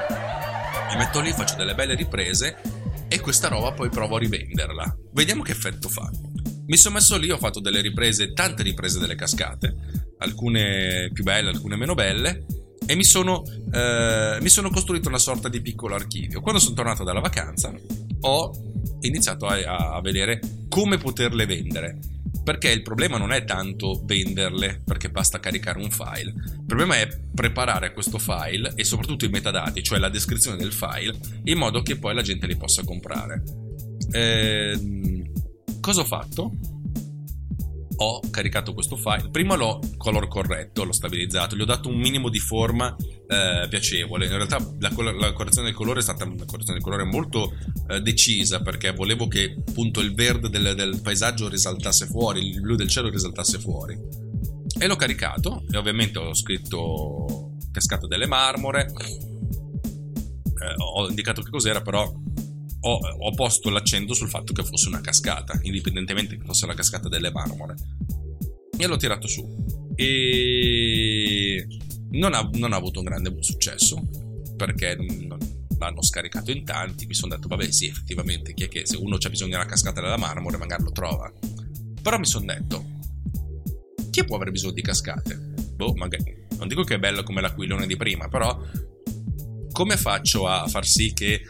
[0.92, 2.62] Mi metto lì, faccio delle belle riprese
[3.08, 4.98] e questa roba poi provo a rivenderla.
[5.14, 6.10] Vediamo che effetto fa.
[6.68, 9.76] Mi sono messo lì, ho fatto delle riprese, tante riprese delle cascate,
[10.20, 12.46] alcune più belle, alcune meno belle,
[12.90, 16.42] e mi sono, eh, mi sono costruito una sorta di piccolo archivio.
[16.42, 17.72] Quando sono tornato dalla vacanza
[18.22, 18.52] ho
[19.02, 22.00] iniziato a, a vedere come poterle vendere
[22.44, 27.08] perché il problema non è tanto venderle perché basta caricare un file, il problema è
[27.32, 31.96] preparare questo file e soprattutto i metadati, cioè la descrizione del file, in modo che
[31.96, 33.44] poi la gente li possa comprare.
[34.12, 34.80] Eh,
[35.80, 36.54] cosa ho fatto?
[38.02, 39.30] Ho caricato questo file.
[39.30, 42.96] Prima l'ho color corretto, l'ho stabilizzato, gli ho dato un minimo di forma
[43.28, 44.26] eh, piacevole.
[44.26, 47.54] In realtà la, la, correzione del colore è stata una correzione del colore molto
[47.90, 52.76] eh, decisa perché volevo che appunto il verde del, del, paesaggio risaltasse fuori, il blu
[52.76, 53.98] del cielo risaltasse fuori.
[54.80, 58.88] E l'ho caricato e ovviamente ho scritto cascata delle marmore.
[60.62, 62.10] Eh, ho indicato che cos'era, però
[62.82, 67.10] ho, ho, posto l'accento sul fatto che fosse una cascata, indipendentemente che fosse la cascata
[67.10, 67.76] delle marmore.
[68.78, 69.94] E l'ho tirato su.
[69.96, 71.68] E
[72.12, 74.02] non ha, non ha avuto un grande successo,
[74.56, 75.38] perché non,
[75.78, 77.06] l'hanno scaricato in tanti.
[77.06, 80.02] Mi sono detto, vabbè, sì, effettivamente, chi è che se uno ha bisogno della cascata
[80.02, 81.32] della marmore, magari lo trova.
[82.02, 82.86] Però mi sono detto,
[84.10, 85.36] chi può avere bisogno di cascate?
[85.76, 86.48] Boh, magari.
[86.58, 88.62] Non dico che è bello come l'aquilone di prima, però
[89.72, 91.42] come faccio a far sì che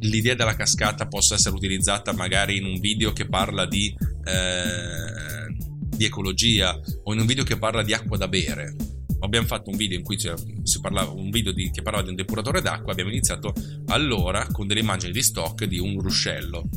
[0.00, 5.56] l'idea della cascata possa essere utilizzata magari in un video che parla di, eh,
[5.96, 8.74] di ecologia o in un video che parla di acqua da bere.
[9.20, 12.16] Abbiamo fatto un video in cui si parlava, un video di, che parlava di un
[12.16, 12.92] depuratore d'acqua.
[12.92, 13.54] Abbiamo iniziato
[13.86, 16.68] allora con delle immagini di stock di un ruscello.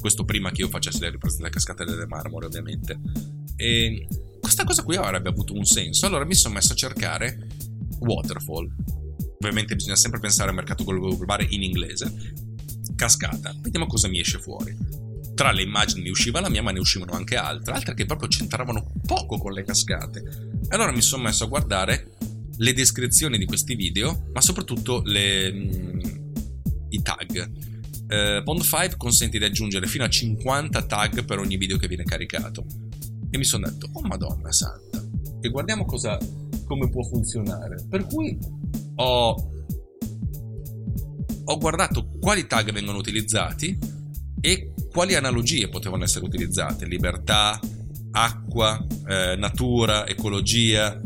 [0.00, 2.98] Questo prima che io facessi le riprese delle cascate delle marmore, ovviamente.
[3.56, 4.06] E
[4.40, 6.06] questa cosa qui avrebbe avuto un senso.
[6.06, 7.46] Allora mi sono messo a cercare
[8.00, 8.68] waterfall
[9.44, 12.32] ovviamente bisogna sempre pensare al mercato globale in inglese.
[12.96, 14.76] Cascata, vediamo cosa mi esce fuori.
[15.34, 18.28] Tra le immagini mi usciva la mia, ma ne uscivano anche altre, altre che proprio
[18.28, 20.22] c'entravano poco con le cascate.
[20.68, 22.12] Allora mi sono messo a guardare
[22.56, 26.00] le descrizioni di questi video, ma soprattutto le, mm,
[26.90, 27.50] i tag.
[28.06, 32.04] Eh, Pond 5 consente di aggiungere fino a 50 tag per ogni video che viene
[32.04, 32.64] caricato.
[33.30, 35.04] E mi sono detto, oh madonna santa,
[35.46, 36.18] e guardiamo cosa,
[36.64, 37.84] come può funzionare.
[37.86, 38.38] Per cui
[38.96, 39.50] ho,
[41.44, 43.78] ho guardato quali tag vengono utilizzati
[44.40, 46.86] e quali analogie potevano essere utilizzate.
[46.86, 47.60] Libertà,
[48.12, 50.98] acqua, eh, natura, ecologia,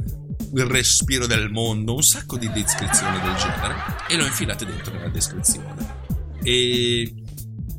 [0.55, 3.75] il respiro del mondo, un sacco di descrizioni del genere
[4.09, 6.07] e l'ho infilate dentro nella descrizione.
[6.45, 7.13] E,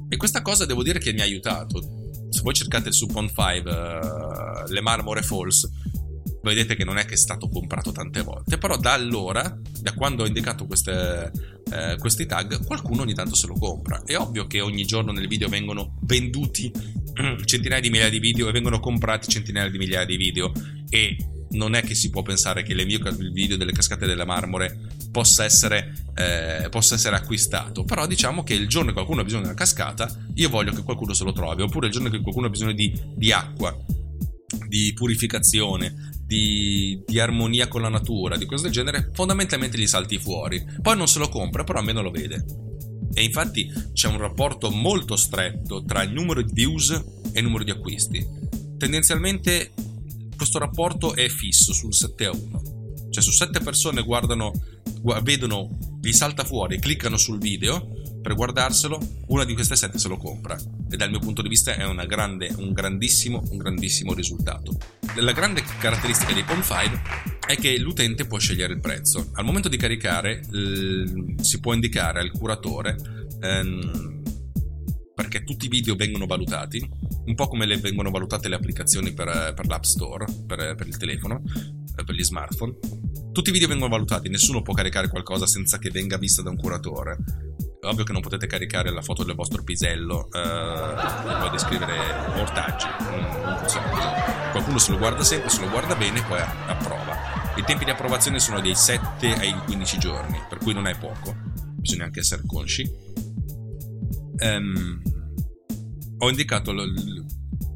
[0.09, 2.27] e, questa cosa devo dire che mi ha aiutato.
[2.29, 5.67] Se voi cercate su Pond 5 uh, le Marmore Falls,
[6.41, 10.23] vedete che non è che è stato comprato tante volte, però da allora, da quando
[10.23, 11.31] ho indicato queste,
[11.71, 14.03] eh, questi tag, qualcuno ogni tanto se lo compra.
[14.05, 16.71] È ovvio che ogni giorno nel video vengono venduti
[17.45, 20.51] centinaia di migliaia di video e vengono comprati centinaia di migliaia di video
[20.89, 21.17] e
[21.51, 24.77] non è che si può pensare che mie, il video delle cascate delle marmore
[25.11, 27.83] possa essere, eh, possa essere, acquistato.
[27.83, 30.83] Però diciamo che il giorno che qualcuno ha bisogno di una cascata, io voglio che
[30.83, 31.61] qualcuno se lo trovi.
[31.61, 33.75] Oppure il giorno che qualcuno ha bisogno di, di acqua,
[34.67, 40.19] di purificazione, di, di, armonia con la natura, di cose del genere, fondamentalmente gli salti
[40.19, 40.63] fuori.
[40.79, 42.45] Poi non se lo compra, però almeno lo vede.
[43.15, 47.63] E infatti c'è un rapporto molto stretto tra il numero di views e il numero
[47.63, 48.23] di acquisti.
[48.77, 49.71] Tendenzialmente
[50.35, 52.61] questo rapporto è fisso sul 7 a 1.
[53.09, 54.51] Cioè su 7 persone guardano,
[55.23, 60.17] vedono, gli salta fuori, cliccano sul video per guardarselo, una di queste 7 se lo
[60.17, 60.57] compra.
[60.89, 64.77] E dal mio punto di vista è grande, un grandissimo, un grandissimo risultato.
[65.15, 67.01] La grande caratteristica dei Pond 5
[67.47, 69.29] è che l'utente può scegliere il prezzo.
[69.33, 70.41] Al momento di caricare
[71.41, 72.95] si può indicare al curatore
[73.41, 74.21] ehm,
[75.15, 76.87] perché tutti i video vengono valutati,
[77.25, 80.97] un po' come le vengono valutate le applicazioni per, per l'App Store, per, per il
[80.97, 81.41] telefono,
[81.97, 82.77] eh, per gli smartphone.
[83.31, 86.57] Tutti i video vengono valutati, nessuno può caricare qualcosa senza che venga visto da un
[86.57, 87.17] curatore
[87.89, 91.97] ovvio che non potete caricare la foto del vostro pisello eh, poi descrivere
[92.39, 94.51] ortaggi, non, non funziona così.
[94.51, 97.17] Qualcuno se lo guarda sempre, se lo guarda bene, poi approva.
[97.55, 101.35] I tempi di approvazione sono dai 7 ai 15 giorni, per cui non è poco,
[101.75, 102.89] bisogna anche essere consci.
[104.41, 105.01] Um,
[106.19, 107.25] ho indicato l-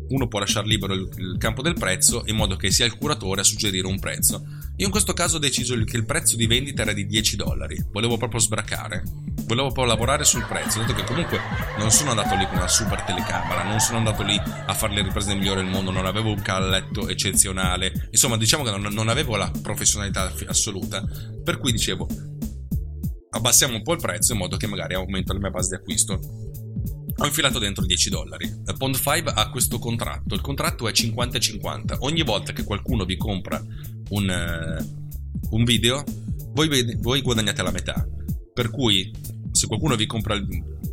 [0.10, 3.42] uno può lasciare libero il, il campo del prezzo in modo che sia il curatore
[3.42, 4.44] a suggerire un prezzo.
[4.78, 7.78] Io in questo caso ho deciso che il prezzo di vendita era di 10 dollari,
[7.92, 9.04] volevo proprio sbracare.
[9.46, 11.40] Volevo poi lavorare sul prezzo, dato che comunque
[11.78, 15.04] non sono andato lì con una super telecamera, non sono andato lì a fare le
[15.04, 19.36] riprese migliori del mondo, non avevo un calletto eccezionale, insomma diciamo che non, non avevo
[19.36, 21.04] la professionalità assoluta,
[21.44, 22.08] per cui dicevo
[23.30, 26.20] abbassiamo un po' il prezzo in modo che magari aumenta la mia base di acquisto.
[27.18, 28.52] Ho infilato dentro 10 dollari.
[28.78, 30.34] Pond 5 ha questo contratto.
[30.34, 31.98] Il contratto è 50-50.
[32.00, 33.64] Ogni volta che qualcuno vi compra
[34.10, 36.04] un, uh, un video,
[36.54, 38.08] voi, voi, guadagnate la metà.
[38.54, 39.12] Per cui,
[39.52, 40.48] se qualcuno vi compra il,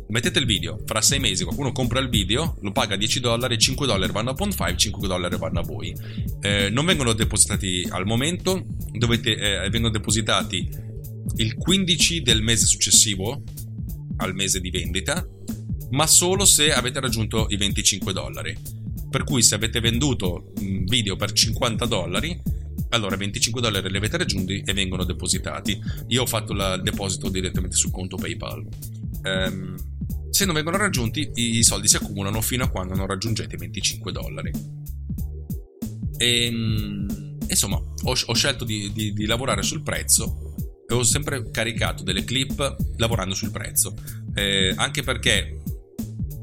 [0.09, 3.87] mettete il video, fra 6 mesi qualcuno compra il video, lo paga 10 dollari, 5
[3.87, 5.95] dollari vanno a Pond 5, 5 dollari vanno a voi.
[6.41, 10.69] Eh, non vengono depositati al momento, dovete, eh, vengono depositati
[11.37, 13.43] il 15 del mese successivo
[14.17, 15.25] al mese di vendita,
[15.91, 18.55] ma solo se avete raggiunto i 25 dollari.
[19.09, 22.41] Per cui se avete venduto un video per 50 dollari,
[22.89, 25.79] allora 25 dollari li avete raggiunti e vengono depositati.
[26.07, 28.65] Io ho fatto il deposito direttamente sul conto PayPal.
[29.23, 29.75] Um,
[30.29, 34.11] se non vengono raggiunti, i soldi si accumulano fino a quando non raggiungete i 25
[34.11, 34.51] dollari.
[36.17, 40.53] E, ehm, insomma, ho, ho scelto di, di, di lavorare sul prezzo
[40.87, 43.93] e ho sempre caricato delle clip lavorando sul prezzo,
[44.35, 45.60] eh, anche perché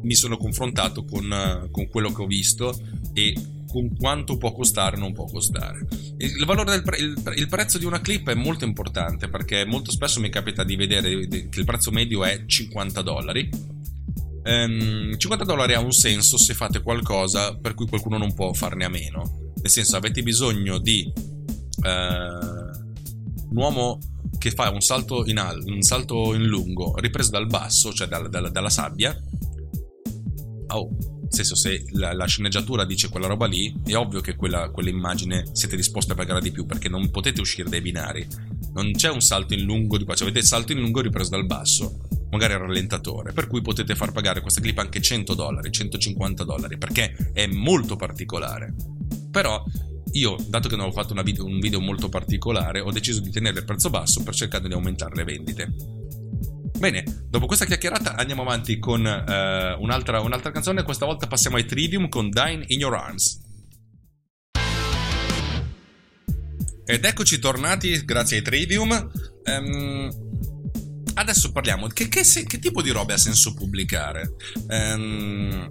[0.02, 2.78] mi sono confrontato con, con, quello che ho visto
[3.12, 3.34] e
[3.68, 5.86] con quanto può costare o non può costare.
[6.18, 9.90] Il, valore del pre- il, il, prezzo di una clip è molto importante perché molto
[9.90, 13.48] spesso mi capita di vedere che il prezzo medio è 50 dollari.
[14.44, 18.84] Um, 50 dollari ha un senso se fate qualcosa per cui qualcuno non può farne
[18.84, 19.52] a meno.
[19.60, 21.88] Nel senso, avete bisogno di uh,
[23.50, 23.98] un uomo
[24.38, 28.30] che fa un salto in, al- un salto in lungo ripreso dal basso, cioè dal,
[28.30, 29.16] dal, dalla sabbia.
[30.68, 30.88] Oh,
[31.20, 35.44] nel senso, se la, la, sceneggiatura dice quella roba lì, è ovvio che quella, quell'immagine
[35.52, 38.26] siete disposti a pagare di più perché non potete uscire dai binari.
[38.72, 41.30] Non c'è un salto in lungo di qua, cioè avete il salto in lungo ripreso
[41.30, 42.00] dal basso,
[42.30, 46.78] magari al rallentatore, per cui potete far pagare questa clip anche 100 dollari, 150 dollari,
[46.78, 48.74] perché è molto particolare.
[49.30, 49.62] Però
[50.12, 53.58] io, dato che non ho fatto video, un video molto particolare, ho deciso di tenere
[53.58, 55.74] il prezzo basso per cercare di aumentare le vendite.
[56.78, 60.84] Bene, dopo questa chiacchierata andiamo avanti con uh, un'altra, un'altra canzone.
[60.84, 63.40] Questa volta passiamo ai Trivium con Dine in Your Arms.
[66.84, 69.10] Ed eccoci tornati, grazie ai Trivium.
[69.44, 70.08] Um,
[71.14, 71.88] adesso parliamo.
[71.88, 74.34] Che, che, che, tipo di robe ha senso pubblicare?
[74.68, 75.68] Um,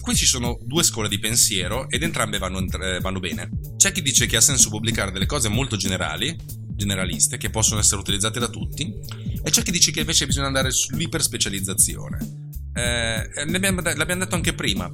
[0.00, 3.50] qui ci sono due scuole di pensiero ed entrambe vanno, eh, vanno bene.
[3.76, 6.36] C'è chi dice che ha senso pubblicare delle cose molto generali,
[6.76, 8.94] generaliste, che possono essere utilizzate da tutti,
[9.46, 12.18] e c'è chi dice che invece bisogna andare sull'iperspecializzazione.
[12.74, 14.92] Eh, l'abbiamo, l'abbiamo detto anche prima.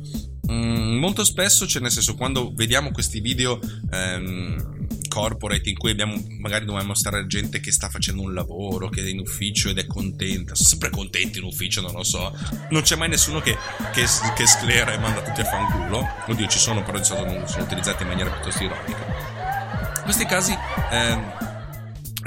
[0.51, 3.59] Mm, molto spesso, cioè nel senso, quando vediamo questi video
[3.91, 9.03] ehm, corporate in cui abbiamo, magari dobbiamo mostrare gente che sta facendo un lavoro, che
[9.03, 10.55] è in ufficio ed è contenta.
[10.55, 12.37] Sono sempre contenti in ufficio, non lo so.
[12.69, 13.57] Non c'è mai nessuno che,
[13.95, 14.05] che,
[14.37, 16.07] che sclera e manda tutti a fanculo.
[16.27, 19.07] Oddio, ci sono, però sono, sono utilizzati in maniera piuttosto ironica.
[19.97, 20.53] In questi casi.
[20.91, 21.42] Eh, in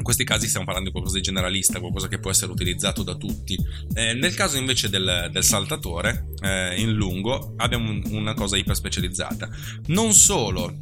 [0.05, 3.57] questi casi stiamo parlando di qualcosa di generalista, qualcosa che può essere utilizzato da tutti.
[3.95, 8.75] Eh, nel caso invece del, del saltatore eh, in lungo abbiamo un, una cosa iper
[8.75, 9.49] specializzata.
[9.87, 10.77] Non solo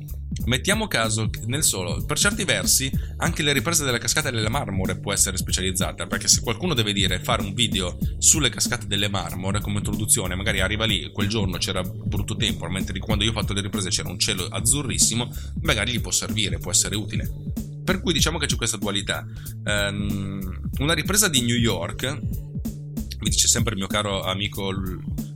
[0.46, 5.14] Mettiamo caso nel solo, per certi versi anche le riprese delle cascate delle marmore può
[5.14, 9.78] essere specializzata, perché se qualcuno deve dire fare un video sulle cascate delle marmore come
[9.78, 13.62] introduzione, magari arriva lì, quel giorno c'era brutto tempo, mentre quando io ho fatto le
[13.62, 15.32] riprese c'era un cielo azzurrissimo,
[15.62, 17.73] magari gli può servire, può essere utile.
[17.84, 19.26] Per cui diciamo che c'è questa dualità.
[19.64, 24.72] Um, una ripresa di New York, mi dice sempre il mio caro amico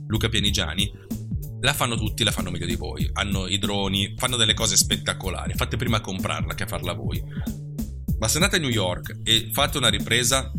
[0.06, 0.90] Luca Pianigiani,
[1.60, 3.08] la fanno tutti, la fanno meglio di voi.
[3.14, 5.54] Hanno i droni, fanno delle cose spettacolari.
[5.54, 7.22] Fate prima a comprarla che a farla voi.
[8.18, 10.52] Ma se andate a New York e fate una ripresa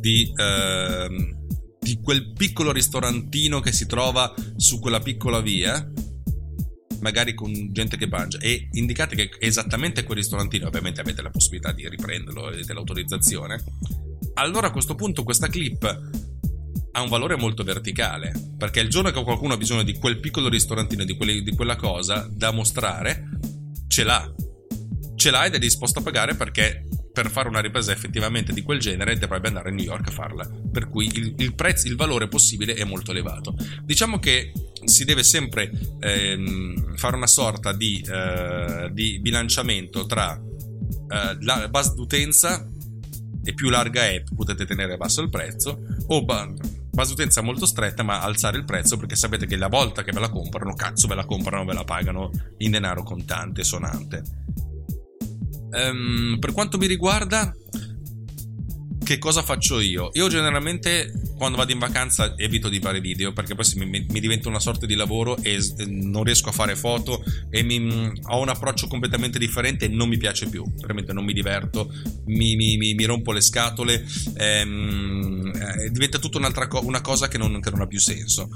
[0.00, 1.46] di, ehm,
[1.78, 5.90] di quel piccolo ristorantino che si trova su quella piccola via,
[7.00, 11.72] magari con gente che mangia, e indicate che esattamente quel ristorantino, ovviamente avete la possibilità
[11.72, 13.62] di riprenderlo e dell'autorizzazione,
[14.34, 15.84] allora a questo punto questa clip
[16.92, 20.48] ha un valore molto verticale, perché il giorno che qualcuno ha bisogno di quel piccolo
[20.48, 23.28] ristorantino, di, quelli, di quella cosa da mostrare,
[23.88, 24.34] ce l'ha.
[25.14, 28.78] Ce l'ha ed è disposto a pagare perché per fare una ripresa effettivamente di quel
[28.78, 30.48] genere dovrebbe andare a New York a farla.
[30.70, 33.54] Per cui il, il, prezzo, il valore possibile è molto elevato.
[33.82, 34.52] Diciamo che
[34.84, 35.70] si deve sempre
[36.00, 42.66] ehm, fare una sorta di, eh, di bilanciamento tra eh, la base d'utenza
[43.42, 48.20] e più larga è potete tenere basso il prezzo o base utenza molto stretta, ma
[48.20, 51.24] alzare il prezzo perché sapete che la volta che ve la comprano, cazzo, ve la
[51.24, 54.22] comprano, ve la pagano in denaro contante, sonante.
[55.72, 57.54] Um, per quanto mi riguarda,
[59.10, 60.10] che cosa faccio io?
[60.12, 64.48] Io generalmente quando vado in vacanza evito di fare video perché poi mi, mi diventa
[64.48, 68.86] una sorta di lavoro e non riesco a fare foto e mi, ho un approccio
[68.86, 71.92] completamente differente e non mi piace più, veramente non mi diverto,
[72.26, 74.06] mi, mi, mi rompo le scatole,
[74.36, 78.48] ehm, eh, diventa tutta un'altra co- una cosa che non, che non ha più senso.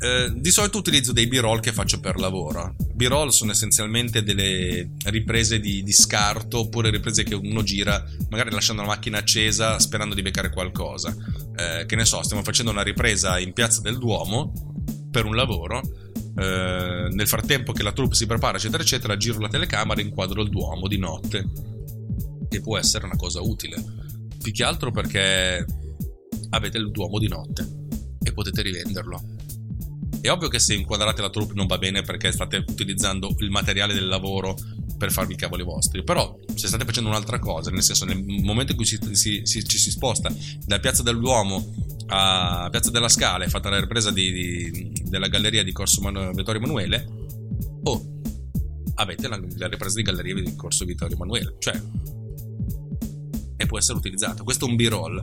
[0.00, 2.76] Eh, di solito utilizzo dei b-roll che faccio per lavoro.
[2.94, 8.82] B-roll sono essenzialmente delle riprese di, di, scarto oppure riprese che uno gira magari lasciando
[8.82, 11.14] la macchina accesa sperando di beccare qualcosa.
[11.56, 14.52] Eh, che ne so, stiamo facendo una ripresa in piazza del Duomo
[15.10, 15.80] per un lavoro.
[16.36, 20.42] Eh, nel frattempo che la troupe si prepara, eccetera, eccetera, giro la telecamera e inquadro
[20.42, 21.44] il Duomo di notte.
[22.48, 23.82] E può essere una cosa utile.
[24.40, 25.66] Più che altro perché
[26.50, 27.66] avete il Duomo di notte
[28.22, 29.37] e potete rivenderlo
[30.20, 33.94] è ovvio che se inquadrate la troupe non va bene perché state utilizzando il materiale
[33.94, 34.56] del lavoro
[34.96, 36.02] per farvi i cavoli vostri.
[36.02, 39.64] Però, se state facendo un'altra cosa, nel senso, nel momento in cui si, si, si,
[39.64, 40.30] ci si sposta
[40.64, 41.74] da Piazza del Duomo
[42.08, 46.32] a Piazza della Scala e fatta la ripresa di, di, della galleria di Corso Man-
[46.34, 47.06] Vittorio Emanuele,
[47.84, 48.20] o oh,
[48.94, 51.80] avete la, la, ripresa di galleria di Corso Vittorio Emanuele, cioè,
[53.56, 54.42] e può essere utilizzato.
[54.42, 55.20] Questo è un B-roll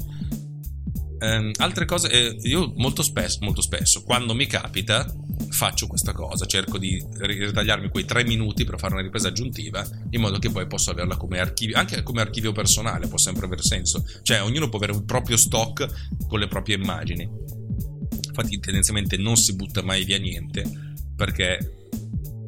[1.18, 5.06] Um, altre cose, eh, io molto spesso, molto spesso, quando mi capita,
[5.50, 10.20] faccio questa cosa, cerco di ritagliarmi quei tre minuti per fare una ripresa aggiuntiva, in
[10.20, 14.06] modo che poi posso averla come archivio, anche come archivio personale, può sempre aver senso.
[14.22, 15.88] Cioè, ognuno può avere un proprio stock
[16.28, 17.30] con le proprie immagini.
[18.28, 20.64] Infatti, tendenzialmente non si butta mai via niente,
[21.16, 21.88] perché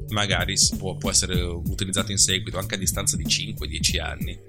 [0.09, 4.39] magari può, può, essere utilizzato in seguito anche a distanza di 5-10 anni.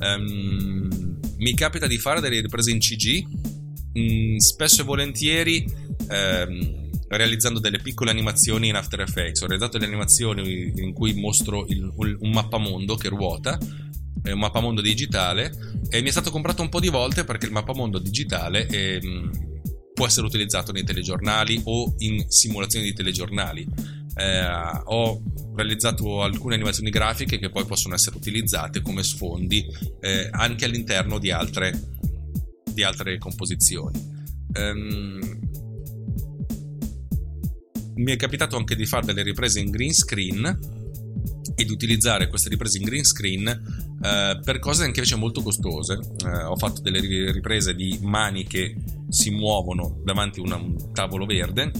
[0.00, 3.26] Um, mi capita di fare delle riprese in CG
[3.92, 5.64] mh, mm, spesso e volentieri
[6.08, 9.42] ehm, realizzando delle piccole animazioni in After Effects.
[9.42, 13.58] Ho realizzato delle animazioni in cui mostro il, un mappamondo che ruota,
[14.22, 15.52] è un mappamondo digitale
[15.88, 19.30] e mi è stato comprato un po' di volte perché il mappamondo digitale è, mm,
[19.94, 23.66] può essere utilizzato nei telegiornali o in simulazioni di telegiornali.
[24.14, 24.46] Eh,
[24.84, 25.22] ho
[25.54, 29.64] realizzato alcune animazioni grafiche che poi possono essere utilizzate come sfondi
[30.00, 31.97] eh, anche all'interno di altre
[32.78, 34.00] di altre composizioni.
[34.54, 35.18] Um,
[37.96, 40.46] mi è capitato anche di fare delle riprese in green screen
[41.56, 45.94] e di utilizzare queste riprese in green screen uh, per cose anche invece molto costose.
[45.94, 47.00] Uh, ho fatto delle
[47.32, 48.76] riprese di mani che
[49.08, 51.72] si muovono davanti a un tavolo verde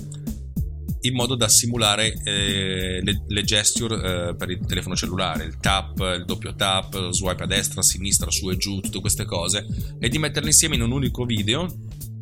[1.02, 3.94] in modo da simulare eh, le, le, gesture
[4.28, 8.30] eh, per il telefono cellulare, il tap, il doppio tap, swipe a destra, a sinistra,
[8.30, 9.66] su e giù, tutte queste cose,
[9.98, 11.66] e di metterle insieme in un unico video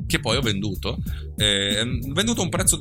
[0.07, 0.99] che poi ho venduto.
[1.37, 2.79] Eh, venduto a un prezzo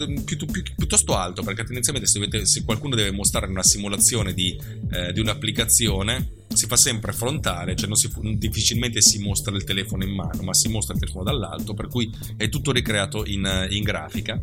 [0.76, 4.58] piuttosto alto perché tendenzialmente se, avete, se, qualcuno deve mostrare una simulazione di,
[4.92, 10.14] eh, di, un'applicazione si fa sempre frontale, cioè si, difficilmente si mostra il telefono in
[10.14, 14.40] mano, ma si mostra il telefono dall'alto, per cui è tutto ricreato in, in grafica.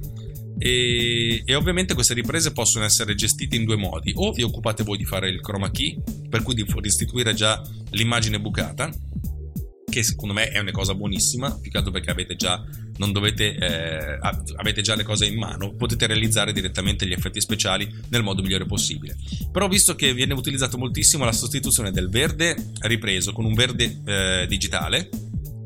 [0.64, 4.12] E, e, ovviamente queste riprese possono essere gestite in due modi.
[4.14, 7.60] O vi occupate voi di fare il chroma key, per cui di restituire già
[7.90, 8.88] l'immagine bucata,
[9.90, 12.64] che secondo me è una cosa buonissima, più che altro perché avete già,
[13.10, 14.18] dovete, eh,
[14.54, 18.64] avete già le cose in mano, potete realizzare direttamente gli effetti speciali nel modo migliore
[18.64, 19.16] possibile.
[19.50, 24.46] Però visto che viene utilizzato moltissimo la sostituzione del verde ripreso con un verde eh,
[24.48, 25.08] digitale,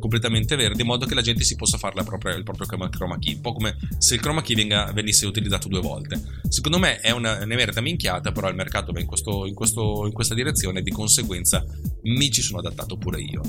[0.07, 3.35] completamente verde in modo che la gente si possa fare propria, il proprio chroma key
[3.35, 6.23] un po' come se il chroma key venga, venisse utilizzato due volte.
[6.49, 10.13] Secondo me è una un'emerita minchiata però il mercato va in, questo, in, questo, in
[10.13, 11.65] questa direzione e di conseguenza
[12.03, 13.41] mi ci sono adattato pure io.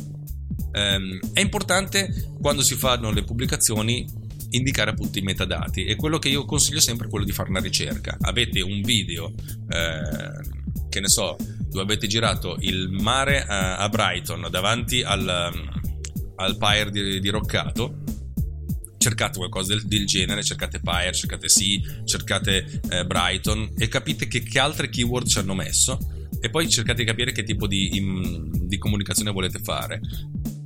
[0.74, 4.06] Um, è importante quando si fanno le pubblicazioni
[4.50, 7.60] indicare appunto i metadati e quello che io consiglio sempre è quello di fare una
[7.60, 8.18] ricerca.
[8.22, 9.32] Avete un video
[9.70, 11.36] eh, che ne so
[11.70, 15.86] dove avete girato il mare a Brighton davanti al,
[16.38, 18.04] al Pyre di, di Roccato
[18.98, 24.42] cercate qualcosa del, del, genere, cercate Pyre, cercate Sea, cercate eh, Brighton e capite che,
[24.42, 25.98] che, altre keyword ci hanno messo
[26.42, 30.02] e poi cercate di capire che tipo di, in, di comunicazione volete fare.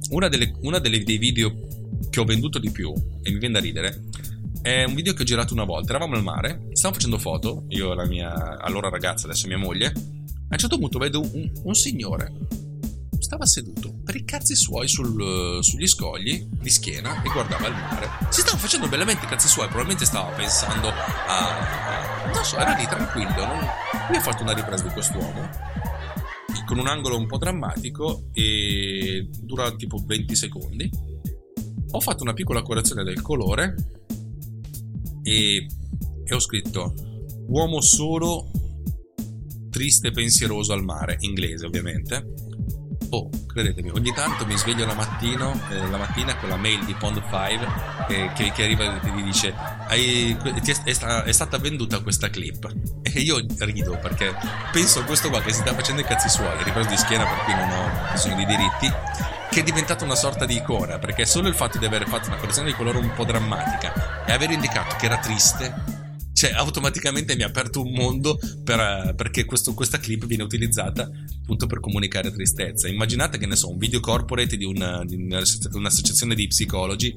[0.10, 1.68] Una, delle, una delle, dei video
[2.10, 2.92] che ho venduto di più,
[3.22, 4.04] e mi viene da ridere,
[4.62, 5.92] è un video che ho girato una volta.
[5.92, 9.88] Eravamo al mare, stavamo facendo foto, io e la mia allora ragazza, adesso mia moglie.
[9.88, 12.34] A un certo punto vedo un, un signore
[13.32, 18.10] stava seduto per i cazzi suoi sul, sugli scogli di schiena e guardava il mare.
[18.30, 22.26] Si stava facendo bellamente i cazzi suoi, probabilmente stava pensando a.
[22.34, 23.46] Non so, era lì tranquillo.
[23.46, 23.66] Non...
[24.12, 25.50] Io ho fatto una ripresa di quest'uomo
[26.66, 30.90] con un angolo un po' drammatico e dura tipo 20 secondi.
[31.92, 33.76] Ho fatto una piccola correzione del colore
[35.24, 35.68] e,
[36.26, 36.94] e ho scritto
[37.48, 38.52] uomo solo
[39.70, 42.41] triste e pensieroso al mare, inglese ovviamente
[43.14, 46.94] Oh, credetemi, ogni tanto mi sveglio la, mattino, eh, la mattina con la mail di
[46.94, 47.68] Pond 5
[48.08, 49.54] eh, che, che, arriva e mi dice
[49.90, 50.38] è,
[51.26, 52.74] è, stata venduta questa clip.
[53.02, 54.34] E io rido perché
[54.72, 57.44] penso a questo qua che si sta facendo i cazzi suoi, ripreso di schiena per
[57.44, 58.90] cui non ho bisogno di diritti,
[59.50, 62.38] che è diventata una sorta di icona, perché solo il fatto di aver fatto una
[62.38, 66.01] collezione di colore un po' drammatica e aver indicato che era triste
[66.42, 71.08] cioè automaticamente mi ha aperto un mondo per, eh, perché questo, questa clip viene utilizzata
[71.40, 72.88] appunto per comunicare tristezza.
[72.88, 77.16] Immaginate che ne so, un video corporate di, una, di un'associazione di psicologi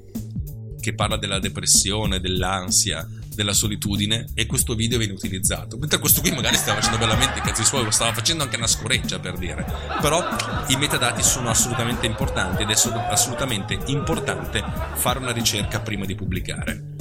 [0.79, 5.79] che parla della depressione, dell'ansia, della solitudine e questo video viene utilizzato.
[5.79, 9.20] Mentre questo qui magari stava facendo bellamente i cazzi suoi, stava facendo anche una scoreggia
[9.20, 9.64] per dire.
[10.03, 10.22] Però
[10.68, 12.75] i metadati sono assolutamente importanti ed è
[13.09, 14.62] assolutamente importante
[14.97, 16.93] fare una ricerca prima di pubblicare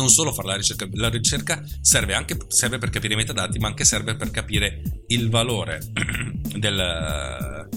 [0.00, 3.68] non solo fare la ricerca, la ricerca serve anche serve per capire i metadati, ma
[3.68, 5.80] anche serve per capire il valore
[6.56, 7.68] del,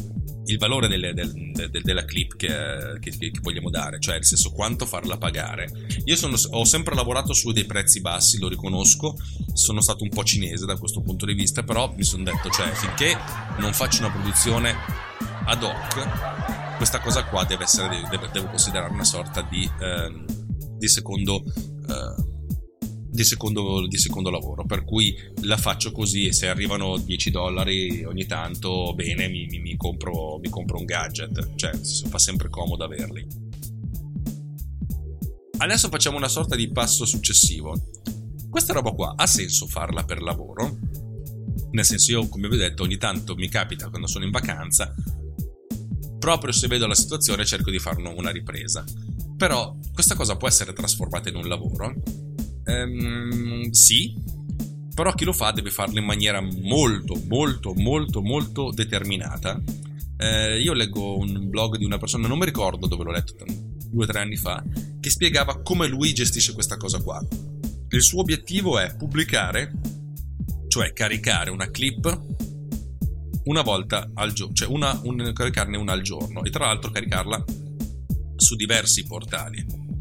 [0.45, 4.51] il valore delle, del, de, della clip che, che, che, vogliamo dare, cioè nel senso
[4.51, 5.69] quanto farla pagare.
[6.05, 9.15] Io sono, ho sempre lavorato su dei prezzi bassi, lo riconosco,
[9.53, 12.71] sono stato un po' cinese da questo punto di vista, però mi sono detto, cioè
[12.71, 13.17] finché
[13.57, 14.75] non faccio una produzione
[15.45, 20.42] ad hoc, questa cosa qua deve essere, deve, devo considerare una sorta di, eh,
[20.83, 22.31] di secondo eh,
[23.09, 28.03] di, secondo, di secondo lavoro per cui la faccio così e se arrivano 10 dollari
[28.03, 31.71] ogni tanto bene mi, mi, mi, compro, mi compro un gadget cioè
[32.09, 33.25] fa sempre comodo averli.
[35.55, 37.73] Adesso facciamo una sorta di passo successivo.
[38.49, 40.79] Questa roba qua ha senso farla per lavoro?
[41.71, 44.93] Nel senso io come vi ho detto ogni tanto mi capita quando sono in vacanza
[46.19, 48.83] proprio se vedo la situazione cerco di farne una ripresa
[49.37, 51.93] però questa cosa può essere trasformata in un lavoro?
[52.65, 54.13] Ehm, sì,
[54.93, 59.59] però chi lo fa deve farlo in maniera molto, molto, molto, molto determinata.
[60.17, 63.43] Eh, io leggo un blog di una persona, non mi ricordo dove l'ho letto,
[63.89, 64.63] due o tre anni fa,
[64.99, 67.25] che spiegava come lui gestisce questa cosa qua.
[67.89, 69.71] Il suo obiettivo è pubblicare,
[70.67, 72.21] cioè caricare una clip
[73.45, 77.43] una volta al giorno, cioè una, un, caricarne una al giorno e tra l'altro caricarla
[78.35, 79.91] su diversi portali.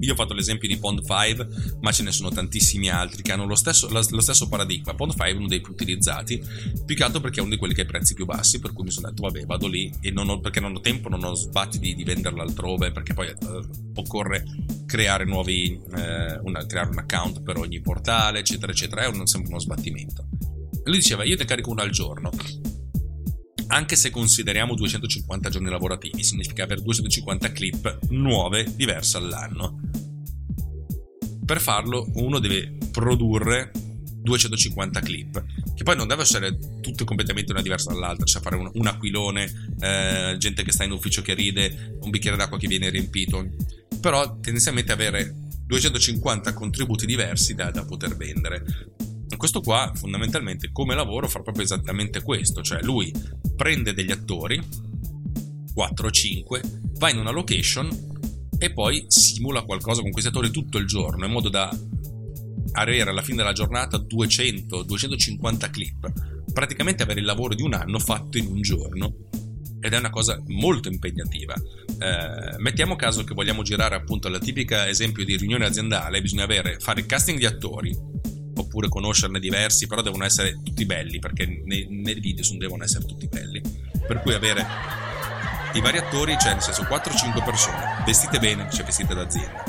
[0.00, 1.48] Io ho fatto l'esempio di Pond 5,
[1.80, 4.94] ma ce ne sono tantissimi altri che hanno lo stesso, lo stesso paradigma.
[4.94, 6.42] Pond 5 è uno dei più utilizzati,
[6.84, 8.72] più che altro perché è uno di quelli che ha i prezzi più bassi, per
[8.72, 11.24] cui mi sono detto, vabbè, vado lì e non ho, perché non ho tempo, non
[11.24, 13.36] ho sbatti di, di venderla altrove, perché poi eh,
[13.94, 14.44] occorre
[14.84, 19.04] creare nuovi, eh, una, creare un account per ogni portale, eccetera, eccetera.
[19.04, 20.28] È un, sempre uno sbattimento.
[20.84, 22.30] Lui diceva, io te carico una al giorno
[23.68, 29.80] anche se consideriamo 250 giorni lavorativi, significa avere 250 clip nuove diverse all'anno.
[31.44, 33.70] Per farlo uno deve produrre
[34.26, 35.44] 250 clip,
[35.74, 39.74] che poi non deve essere tutte completamente una diversa dall'altra, cioè fare un, un aquilone,
[39.78, 43.48] eh, gente che sta in ufficio che ride, un bicchiere d'acqua che viene riempito,
[44.00, 45.32] però tendenzialmente avere
[45.66, 48.64] 250 contributi diversi da, da poter vendere.
[49.36, 53.12] Questo qua fondamentalmente come lavoro fa proprio esattamente questo, cioè lui
[53.54, 54.60] prende degli attori,
[55.74, 56.60] 4 o 5,
[56.98, 57.88] va in una location
[58.58, 61.70] e poi simula qualcosa con questi attori tutto il giorno in modo da
[62.72, 66.12] avere alla fine della giornata 200-250 clip.
[66.52, 69.14] Praticamente avere il lavoro di un anno fatto in un giorno
[69.80, 71.54] ed è una cosa molto impegnativa.
[71.54, 76.78] Eh, mettiamo caso che vogliamo girare appunto la tipica esempio di riunione aziendale, bisogna avere,
[76.80, 77.96] fare casting di attori,
[78.56, 83.04] oppure conoscerne diversi, però devono essere tutti belli, perché nei, nei video non devono essere
[83.04, 83.60] tutti belli.
[84.06, 84.66] Per cui avere
[85.74, 89.62] i vari attori, cioè nel senso 4-5 persone, vestite bene, cioè vestite d'azienda.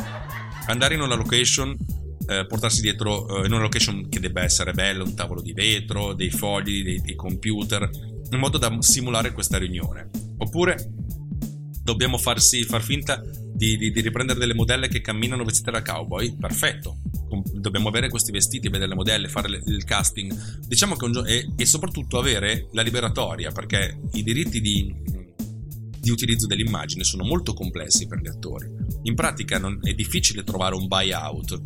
[0.67, 1.75] Andare in una location,
[2.27, 6.13] eh, portarsi dietro eh, in una location che debba essere bella, un tavolo di vetro,
[6.13, 7.89] dei fogli, dei, dei computer,
[8.29, 10.09] in modo da simulare questa riunione.
[10.37, 10.91] Oppure
[11.83, 13.21] dobbiamo farsi, far finta
[13.53, 16.97] di, di, di, riprendere delle modelle che camminano vestite da cowboy, perfetto.
[17.53, 20.65] Dobbiamo avere questi vestiti, vedere le modelle, fare le, il casting.
[20.67, 24.93] Diciamo che un gio- e, e, soprattutto avere la liberatoria, perché i diritti di,
[25.99, 28.67] di utilizzo dell'immagine sono molto complessi per gli attori.
[29.03, 31.61] In pratica non, è difficile trovare un buyout.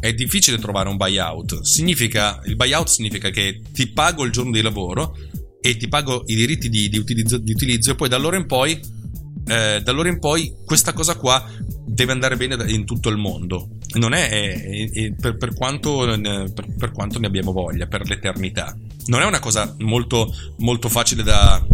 [0.00, 1.60] È difficile trovare un buyout.
[1.60, 5.16] Significa, il buyout significa che ti pago il giorno di lavoro
[5.60, 8.46] e ti pago i diritti di, di, utilizzo, di utilizzo e poi da allora in
[8.46, 9.00] poi
[9.44, 11.44] eh, da allora in poi questa cosa qua
[11.84, 13.70] deve andare bene in tutto il mondo.
[13.94, 18.76] Non è, è, è per, per, quanto, per, per, quanto, ne abbiamo voglia, per l'eternità.
[19.06, 21.64] Non è una cosa molto, molto facile da.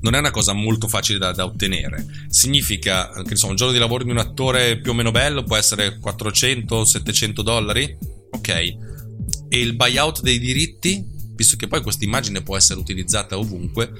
[0.00, 2.06] Non è una cosa molto facile da, da ottenere.
[2.28, 5.56] Significa che insomma, un giorno di lavoro di un attore più o meno bello può
[5.56, 7.96] essere 400-700 dollari.
[8.30, 8.48] Ok.
[8.48, 11.04] E il buyout dei diritti,
[11.34, 13.90] visto che poi questa immagine può essere utilizzata ovunque,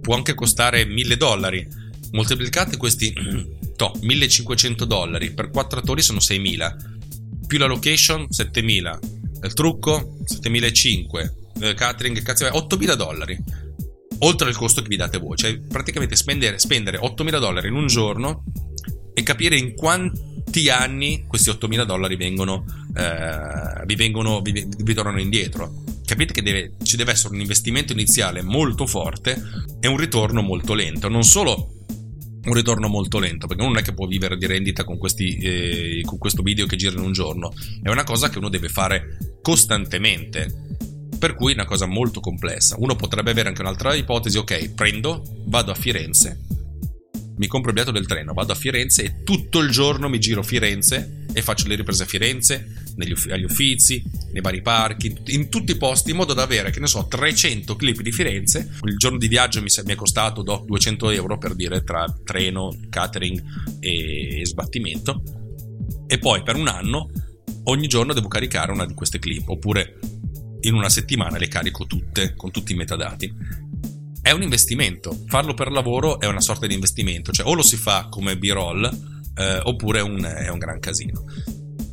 [0.00, 1.66] può anche costare 1000 dollari.
[2.12, 3.12] Moltiplicate questi
[3.76, 6.76] to, 1500 dollari per 4 attori sono 6000,
[7.46, 8.98] più la location 7000,
[9.42, 13.38] il trucco 7500, il catering cazzo 8000 dollari.
[14.20, 17.88] Oltre al costo che vi date voi, cioè praticamente spendere, spendere 8000 dollari in un
[17.88, 18.44] giorno
[19.14, 25.20] e capire in quanti anni questi 8.000 dollari vengono, eh, vi, vengono vi, vi, tornano
[25.20, 25.82] indietro.
[26.04, 29.40] Capite che deve, ci deve essere un investimento iniziale molto forte
[29.80, 31.08] e un ritorno molto lento.
[31.08, 31.81] Non solo
[32.44, 36.02] un ritorno molto lento perché non è che può vivere di rendita con, questi, eh,
[36.04, 39.18] con questo video che gira in un giorno, è una cosa che uno deve fare
[39.42, 40.68] costantemente.
[41.22, 42.74] Per cui è una cosa molto complessa.
[42.80, 46.40] Uno potrebbe avere anche un'altra ipotesi, ok, prendo, vado a Firenze,
[47.36, 50.42] mi compro il biglietto del treno, vado a Firenze e tutto il giorno mi giro
[50.42, 55.72] Firenze e faccio le riprese a Firenze, negli, agli uffizi, nei vari parchi, in tutti
[55.72, 58.76] i posti, in modo da avere, che ne so, 300 clip di Firenze.
[58.84, 63.42] Il giorno di viaggio mi, mi è costato 200 euro per dire tra treno, catering
[63.80, 65.22] e sbattimento.
[66.06, 67.10] E poi per un anno,
[67.64, 69.98] ogni giorno devo caricare una di queste clip, oppure
[70.60, 73.60] in una settimana le carico tutte con tutti i metadati
[74.22, 75.24] è un investimento.
[75.26, 78.84] Farlo per lavoro è una sorta di investimento, cioè o lo si fa come B-roll
[79.34, 81.24] eh, oppure un, è un, gran casino.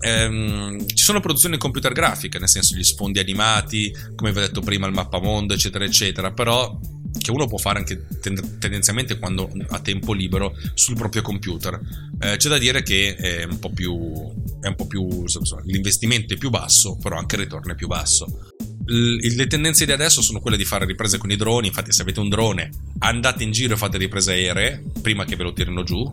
[0.01, 4.61] Ehm, ci sono produzioni computer grafiche, nel senso gli sfondi animati, come vi ho detto
[4.61, 6.79] prima, il mappamondo, eccetera, eccetera, però
[7.17, 11.79] che uno può fare anche tendenzialmente quando ha tempo libero sul proprio computer.
[12.19, 15.25] Eh, c'è da dire che è un po' più, un po più
[15.65, 18.47] l'investimento è più basso, però anche il ritorno è più basso
[18.91, 21.67] le tendenze di adesso sono quelle di fare riprese con i droni.
[21.67, 25.43] Infatti, se avete un drone, andate in giro e fate riprese aeree prima che ve
[25.43, 26.11] lo tirino giù.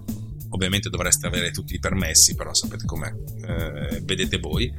[0.50, 3.12] Ovviamente dovreste avere tutti i permessi, però sapete com'è,
[3.46, 4.72] eh, vedete voi.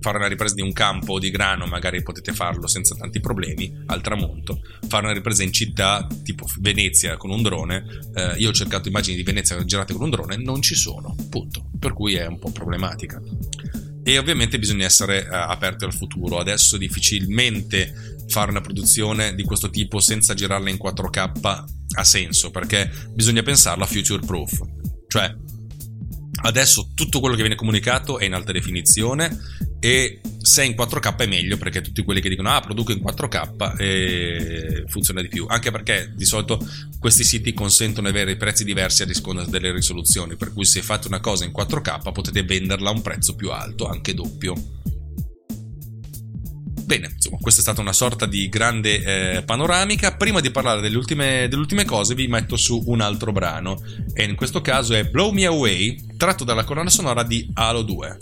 [0.00, 4.02] Fare una ripresa di un campo di grano, magari potete farlo senza tanti problemi al
[4.02, 4.60] tramonto.
[4.86, 7.84] Fare una ripresa in città, tipo Venezia, con un drone.
[8.14, 11.70] Eh, io ho cercato immagini di Venezia girate con un drone, non ci sono, punto.
[11.78, 13.20] Per cui è un po' problematica
[14.06, 16.38] e ovviamente bisogna essere uh, aperti al futuro.
[16.38, 21.64] Adesso difficilmente fare una produzione di questo tipo senza girarla in 4K
[21.96, 24.60] ha senso perché bisogna pensarla future proof.
[25.14, 25.32] Cioè,
[26.42, 29.30] adesso tutto quello che viene comunicato è in alta definizione
[29.78, 32.98] e se è in 4K è meglio perché tutti quelli che dicono ah produco in
[32.98, 35.46] 4K eh, funziona di più.
[35.48, 36.58] Anche perché di solito
[36.98, 41.06] questi siti consentono di avere prezzi diversi a riscontrare delle risoluzioni per cui se fate
[41.06, 44.54] una cosa in 4K potete venderla a un prezzo più alto anche doppio
[46.94, 50.14] Bene, insomma, questa è stata una sorta di grande eh, panoramica.
[50.14, 53.82] Prima di parlare delle ultime, delle ultime, cose, vi metto su un altro brano.
[54.12, 58.18] E in questo caso è Blow Me Away, tratto dalla colonna sonora di Halo 2.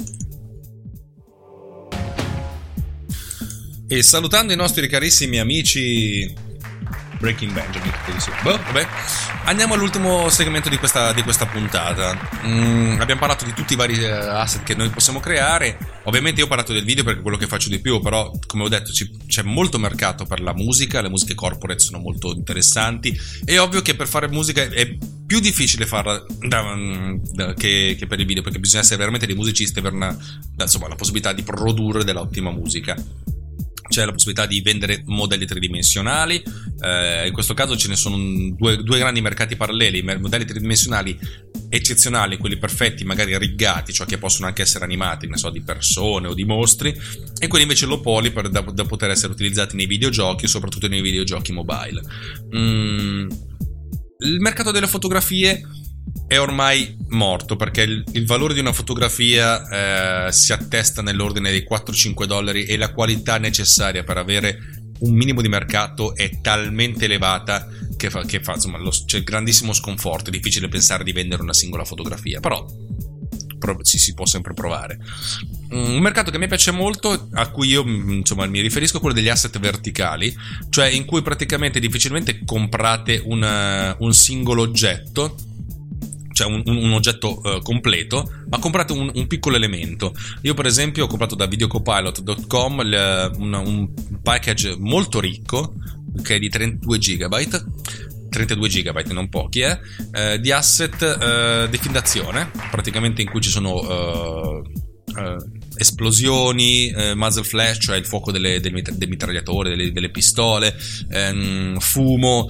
[3.89, 6.35] E salutando i nostri carissimi amici
[7.23, 7.93] Breaking Benjamin.
[8.43, 8.85] Boh, vabbè.
[9.45, 12.19] Andiamo all'ultimo segmento di questa, di questa puntata.
[12.45, 15.79] Mm, abbiamo parlato di tutti i vari eh, asset che noi possiamo creare.
[16.03, 18.65] Ovviamente io ho parlato del video perché è quello che faccio di più, però come
[18.65, 23.17] ho detto ci, c'è molto mercato per la musica, le musiche corporate sono molto interessanti.
[23.45, 26.75] È ovvio che per fare musica è più difficile farla da,
[27.35, 30.13] da, che, che, per il video perché bisogna essere veramente dei musicisti per una,
[30.57, 32.97] da, insomma, la possibilità di produrre dell'ottima musica
[33.89, 36.43] c'è la possibilità di vendere modelli tridimensionali,
[36.81, 38.17] eh, in questo caso ce ne sono
[38.57, 41.19] due, due grandi mercati paralleli, modelli tridimensionali
[41.69, 46.29] eccezionali, quelli perfetti, magari riggati, cioè che possono anche essere animati, ne so, di persone
[46.29, 46.95] o di mostri,
[47.39, 51.01] e quelli invece low poly per, da, da, poter essere utilizzati nei videogiochi, soprattutto nei
[51.01, 52.03] videogiochi mobile.
[52.55, 53.31] Mm,
[54.25, 55.63] il mercato delle fotografie
[56.27, 61.67] è ormai morto perché il, il valore di una fotografia eh, si attesta nell'ordine dei
[61.69, 64.59] 4-5 dollari e la qualità necessaria per avere
[65.01, 69.73] un minimo di mercato è talmente elevata che fa, che fa insomma, lo, c'è grandissimo
[69.73, 72.67] sconforto, è difficile pensare di vendere una singola fotografia, però
[73.83, 74.99] ci si può sempre provare.
[75.71, 79.29] Un mercato che mi piace molto, a cui io insomma, mi riferisco, è quello degli
[79.29, 80.35] asset verticali,
[80.69, 85.37] cioè in cui praticamente difficilmente comprate una, un singolo oggetto
[86.33, 90.15] cioè un, un oggetto uh, completo, ma comprate un, un, piccolo elemento.
[90.43, 93.89] Io, per esempio, ho comprato da videocopilot.com le, un,
[94.23, 95.75] package molto ricco
[96.23, 97.65] che è di 32 GB
[98.33, 99.79] 32 GB, non pochi, eh,
[100.13, 107.15] eh, di asset eh, di d'azione, praticamente in cui ci sono uh, uh, esplosioni, uh,
[107.15, 110.77] muzzle flash, cioè il fuoco delle, del, del, mitragliatore, delle, delle pistole,
[111.13, 112.49] um, fumo,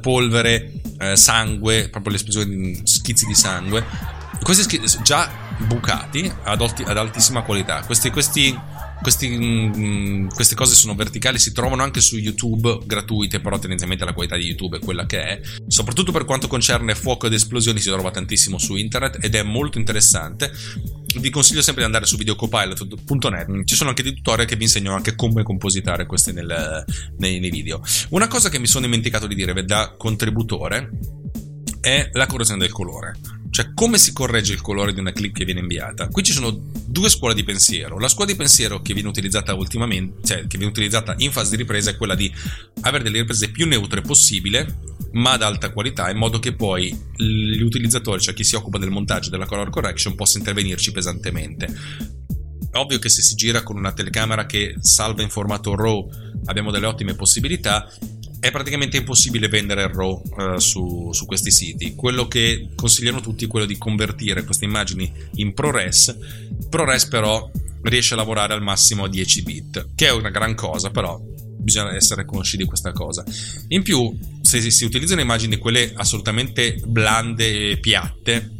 [0.00, 0.72] polvere,
[1.14, 3.84] sangue, proprio le esplosioni, schizzi di sangue.
[4.42, 7.82] Questi schizzi già bucati ad, ad altissima qualità.
[7.84, 8.56] Questi, questi
[9.00, 14.04] questi, mh, mm, queste cose sono verticali, si trovano anche su YouTube gratuite, però tendenzialmente
[14.04, 15.40] la qualità di YouTube è quella che è.
[15.66, 19.78] Soprattutto per quanto concerne fuoco ed esplosioni si trova tantissimo su internet ed è molto
[19.78, 20.52] interessante.
[21.18, 24.96] Vi consiglio sempre di andare su videocopilot.net, ci sono anche dei tutorial che vi insegnano
[24.96, 26.84] anche come compositare questi nel,
[27.18, 27.80] nei, nei video.
[28.10, 30.90] Una cosa che mi sono dimenticato di dire da contributore
[31.80, 33.37] è la correzione del colore.
[33.58, 36.06] Cioè, come si corregge il colore di una clip che viene inviata?
[36.06, 36.56] Qui ci sono
[36.86, 37.98] due scuole di pensiero.
[37.98, 41.56] La scuola di pensiero che viene utilizzata ultimamente, cioè che viene utilizzata in fase di
[41.56, 42.32] ripresa, è quella di
[42.82, 44.78] avere delle riprese più neutre possibile,
[45.14, 48.90] ma ad alta qualità, in modo che poi gli utilizzatori, cioè chi si occupa del
[48.90, 51.66] montaggio della color correction, possa intervenirci pesantemente.
[52.74, 56.08] Ovvio che se si gira con una telecamera che salva in formato RAW
[56.44, 57.92] abbiamo delle ottime possibilità,
[58.40, 61.94] è praticamente impossibile vendere il RAW uh, su, su, questi siti.
[61.94, 66.16] Quello che consigliano tutti è quello di convertire queste immagini in ProRes.
[66.68, 67.50] ProRes però
[67.82, 71.20] riesce a lavorare al massimo a 10 bit, che è una gran cosa, però
[71.58, 73.24] bisogna essere consci di questa cosa.
[73.68, 78.56] In più, se si utilizzano immagini quelle assolutamente blande e piatte,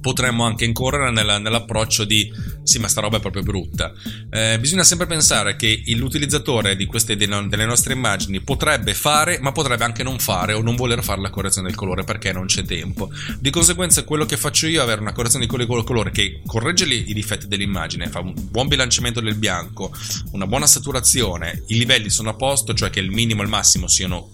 [0.00, 2.30] potremmo anche incorrere nella, nell'approccio di
[2.70, 3.92] sì ma sta roba è proprio brutta.
[4.30, 9.84] Eh, bisogna sempre pensare che l'utilizzatore di queste delle nostre immagini potrebbe fare ma potrebbe
[9.84, 13.10] anche non fare o non voler fare la correzione del colore perché non c'è tempo.
[13.38, 17.12] Di conseguenza quello che faccio io è avere una correzione di colore che corregge i
[17.12, 19.92] difetti dell'immagine fa un buon bilanciamento del bianco
[20.32, 23.88] una buona saturazione i livelli sono a posto cioè che il minimo e il massimo
[23.88, 24.30] siano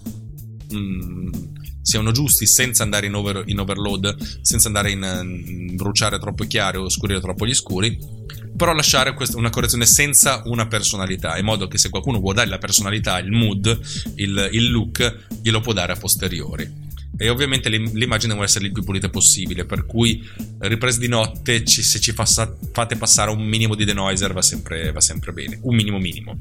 [0.73, 1.29] mm,
[1.87, 5.03] siano giusti senza andare in, over, in overload, senza andare in,
[5.45, 7.97] in bruciare troppo chiari o oscurire troppo gli scuri,
[8.57, 12.49] però lasciare questa, una correzione senza una personalità, in modo che se qualcuno vuole dare
[12.49, 13.79] la personalità, il mood,
[14.15, 16.85] il, il look, glielo può dare a posteriori.
[17.15, 20.21] E ovviamente le, le immagini devono essere il più pulite possibile, per cui
[20.59, 24.91] riprese di notte, ci, se ci fassa, fate passare un minimo di denoiser va sempre,
[24.91, 26.37] va sempre bene, un minimo minimo.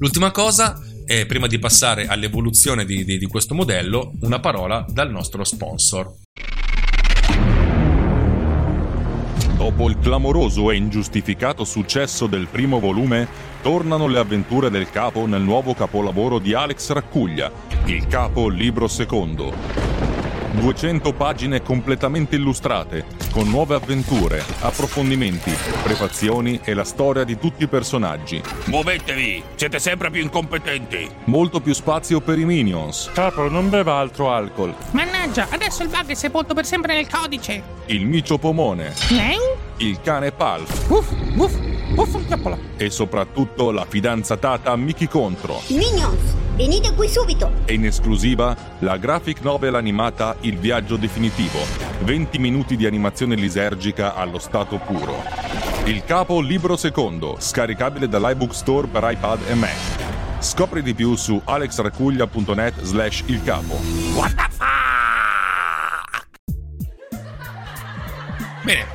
[0.00, 0.78] L'ultima cosa
[1.10, 6.12] e prima di passare all'evoluzione di, di, di questo modello, una parola dal nostro sponsor.
[9.56, 13.26] Dopo il clamoroso e ingiustificato successo del primo volume,
[13.62, 17.50] tornano le avventure del capo nel nuovo capolavoro di Alex Raccuglia,
[17.86, 20.07] il capo libro secondo.
[20.52, 25.50] 200 pagine completamente illustrate, con nuove avventure, approfondimenti,
[25.82, 28.42] prefazioni e la storia di tutti i personaggi.
[28.64, 31.08] Muovetevi, siete sempre più incompetenti.
[31.24, 33.10] Molto più spazio per i minions.
[33.12, 34.74] Capo, non beva altro alcol.
[34.92, 37.62] Mannaggia, adesso il bug è sepolto per sempre nel codice.
[37.86, 38.94] Il micio pomone.
[39.10, 39.56] Leu?
[39.78, 40.88] Il cane Palf.
[40.90, 41.54] Uff, uff,
[41.94, 45.60] uff, E soprattutto la fidanzatata Mickey Contro.
[45.68, 47.52] Minions, venite qui subito.
[47.66, 51.60] E in esclusiva la graphic novel animata Il viaggio definitivo.
[52.00, 55.22] 20 minuti di animazione lisergica allo stato puro.
[55.84, 59.76] Il capo libro secondo, scaricabile dall'iBook Store per iPad e Mac.
[60.40, 63.74] Scopri di più su alexracuglia.net slash il capo.
[64.14, 64.66] What the fuck?
[68.64, 68.86] Bene,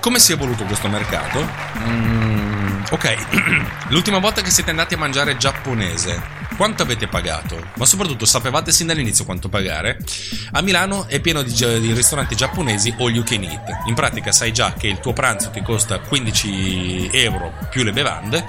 [0.00, 1.40] come si è evoluto questo mercato?
[1.78, 2.35] Mm,
[2.90, 3.16] ok,
[3.90, 6.22] l'ultima volta che siete andati a mangiare giapponese,
[6.56, 7.70] quanto avete pagato?
[7.76, 9.98] Ma soprattutto sapevate sin dall'inizio quanto pagare?
[10.52, 13.68] A Milano è pieno di, di, ristoranti giapponesi all you can eat.
[13.86, 18.44] In pratica sai già che il tuo pranzo ti costa 15 euro più le bevande,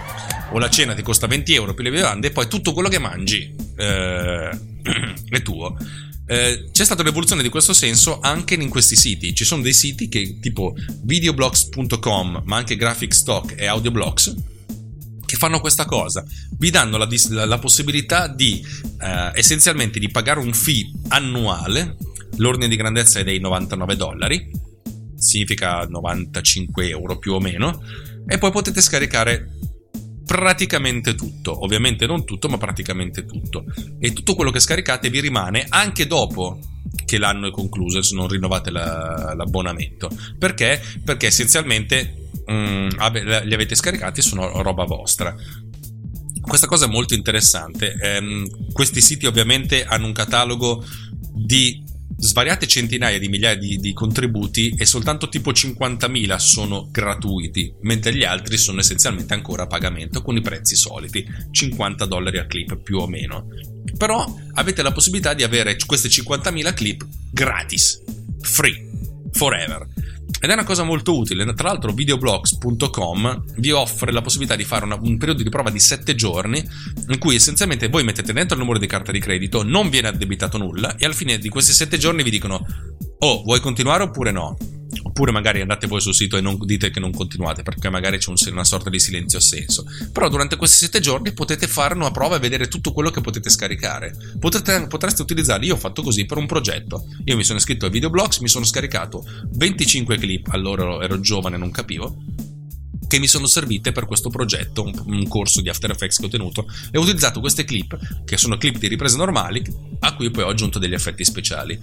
[0.52, 3.00] o la cena ti costa 20 euro più le bevande, e poi tutto quello che
[3.00, 4.50] mangi eh,
[5.30, 5.76] è tuo.
[6.30, 9.34] Eh, c'è stata un'evoluzione di questo senso anche in questi siti.
[9.34, 14.36] Ci sono dei siti che tipo videoblocks.com, ma anche Graphic Stock e Audioblocks,
[15.26, 16.26] che fanno questa cosa.
[16.58, 18.64] Vi danno la, la, la possibilità di
[19.02, 21.96] eh, essenzialmente di pagare un fee annuale.
[22.36, 24.52] L'ordine di grandezza è dei 99 dollari,
[25.16, 27.82] significa 95 euro più o meno,
[28.28, 29.52] e poi potete scaricare
[30.28, 33.64] praticamente tutto, ovviamente non tutto, ma praticamente tutto.
[33.98, 36.60] E tutto quello che scaricate vi rimane anche dopo
[37.06, 40.10] che l'anno è concluso, se non rinnovate la, l'abbonamento.
[40.38, 40.82] Perché?
[41.04, 42.90] Perché essenzialmente mm,
[43.46, 45.34] li avete scaricati, sono roba vostra.
[46.42, 47.96] Questa cosa è molto interessante.
[48.02, 50.84] Ehm, questi siti ovviamente hanno un catalogo
[51.34, 51.82] di
[52.18, 58.24] svariate centinaia di migliaia di, di, contributi e soltanto tipo 50.000 sono gratuiti, mentre gli
[58.24, 62.98] altri sono essenzialmente ancora a pagamento con i prezzi soliti, 50 dollari a clip più
[62.98, 63.48] o meno.
[63.98, 68.02] Però avete la possibilità di avere queste 50.000 clip gratis,
[68.42, 68.90] free,
[69.32, 69.88] forever.
[70.40, 71.52] Ed è una cosa molto utile.
[71.54, 75.80] Tra l'altro, videoblogs.com vi offre la possibilità di fare una, un periodo di prova di
[75.80, 76.64] 7 giorni
[77.08, 80.58] in cui essenzialmente voi mettete dentro il numero di carta di credito, non viene addebitato
[80.58, 82.66] nulla e alla fine di questi 7 giorni vi dicono:
[83.20, 84.56] Oh, vuoi continuare oppure no?
[85.18, 88.30] Oppure magari andate voi sul sito e non dite che non continuate, perché magari c'è
[88.30, 89.84] un, una sorta di silenzio assenso.
[90.12, 93.50] Però durante questi sette giorni potete fare una prova e vedere tutto quello che potete
[93.50, 94.16] scaricare.
[94.40, 95.66] Potete, potreste utilizzarli.
[95.66, 97.08] Io ho fatto così per un progetto.
[97.24, 101.72] Io mi sono iscritto a Videoblogs, mi sono scaricato 25 clip, allora ero giovane, non
[101.72, 102.57] capivo
[103.08, 106.30] che mi sono servite per questo progetto, un, un, corso di After Effects che ho
[106.30, 109.64] tenuto, e ho utilizzato queste clip, che sono clip di riprese normali,
[110.00, 111.80] a cui poi ho aggiunto degli effetti speciali.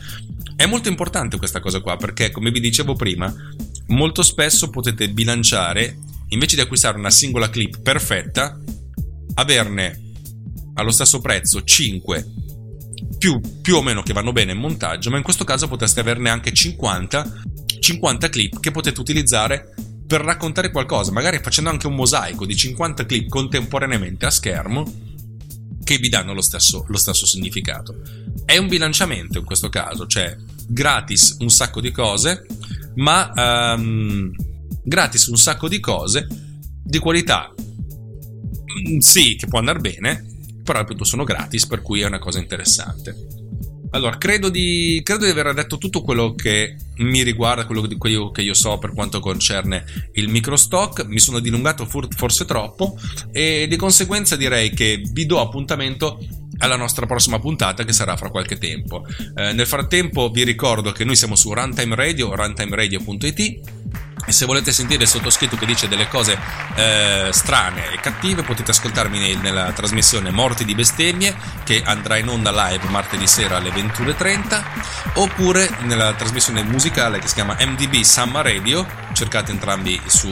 [0.57, 3.33] È molto importante questa cosa qua, perché come vi dicevo prima,
[3.89, 5.99] molto spesso potete bilanciare,
[6.29, 8.59] invece di acquistare una singola clip perfetta,
[9.35, 10.01] averne
[10.75, 12.27] allo stesso prezzo 5
[13.18, 16.31] più, più o meno che vanno bene in montaggio, ma in questo caso potreste averne
[16.31, 17.43] anche 50
[17.85, 19.75] 50 clip che potete utilizzare
[20.07, 25.13] per raccontare qualcosa, magari facendo anche un mosaico di 50 clip contemporaneamente a schermo
[25.83, 28.01] che vi danno lo stesso, lo stesso significato.
[28.45, 30.37] È un bilanciamento in questo caso, cioè
[30.67, 32.47] gratis un sacco di cose,
[32.97, 34.33] ma um,
[34.83, 36.27] gratis un sacco di cose
[36.83, 40.25] di qualità mm, sì, che può andare bene,
[40.63, 43.43] però appunto sono gratis, per cui è una cosa interessante.
[43.95, 48.32] Allora, credo di, credo di, aver detto tutto quello che mi riguarda, quello di quello
[48.32, 49.84] che io so per quanto concerne
[50.14, 51.05] il microstock.
[51.07, 52.99] Mi sono dilungato forse troppo
[53.30, 56.18] e di conseguenza direi che vi do appuntamento
[56.59, 59.07] alla nostra prossima puntata che sarà fra qualche tempo.
[59.36, 63.61] Eh, nel frattempo vi ricordo che noi siamo su Runtime Radio, runtimeradio.it
[64.27, 66.39] e se volete sentire il sottoscritto che dice delle cose
[66.75, 72.51] eh, strane e cattive, potete ascoltarmi nella trasmissione Morti di bestemmie, che andrà in onda
[72.51, 74.62] live martedì sera alle 21.30,
[75.14, 80.31] oppure nella trasmissione musicale che si chiama MDB Summer Radio, cercate entrambi su,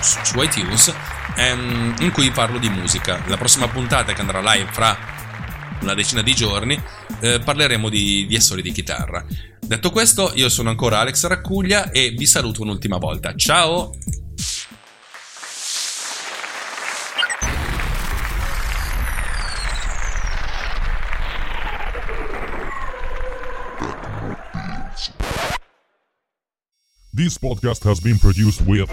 [0.00, 0.94] su, su iTunes,
[1.34, 3.20] ehm, in cui parlo di musica.
[3.26, 5.11] La prossima puntata che andrà live fra
[5.82, 6.80] una decina di giorni
[7.20, 9.24] eh, parleremo di, di assoli di chitarra.
[9.60, 13.34] Detto questo, io sono ancora Alex Raccuglia e vi saluto un'ultima volta.
[13.34, 13.92] Ciao!
[27.14, 28.88] This podcast has been produced with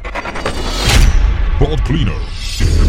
[1.58, 2.89] Pod Cleaner.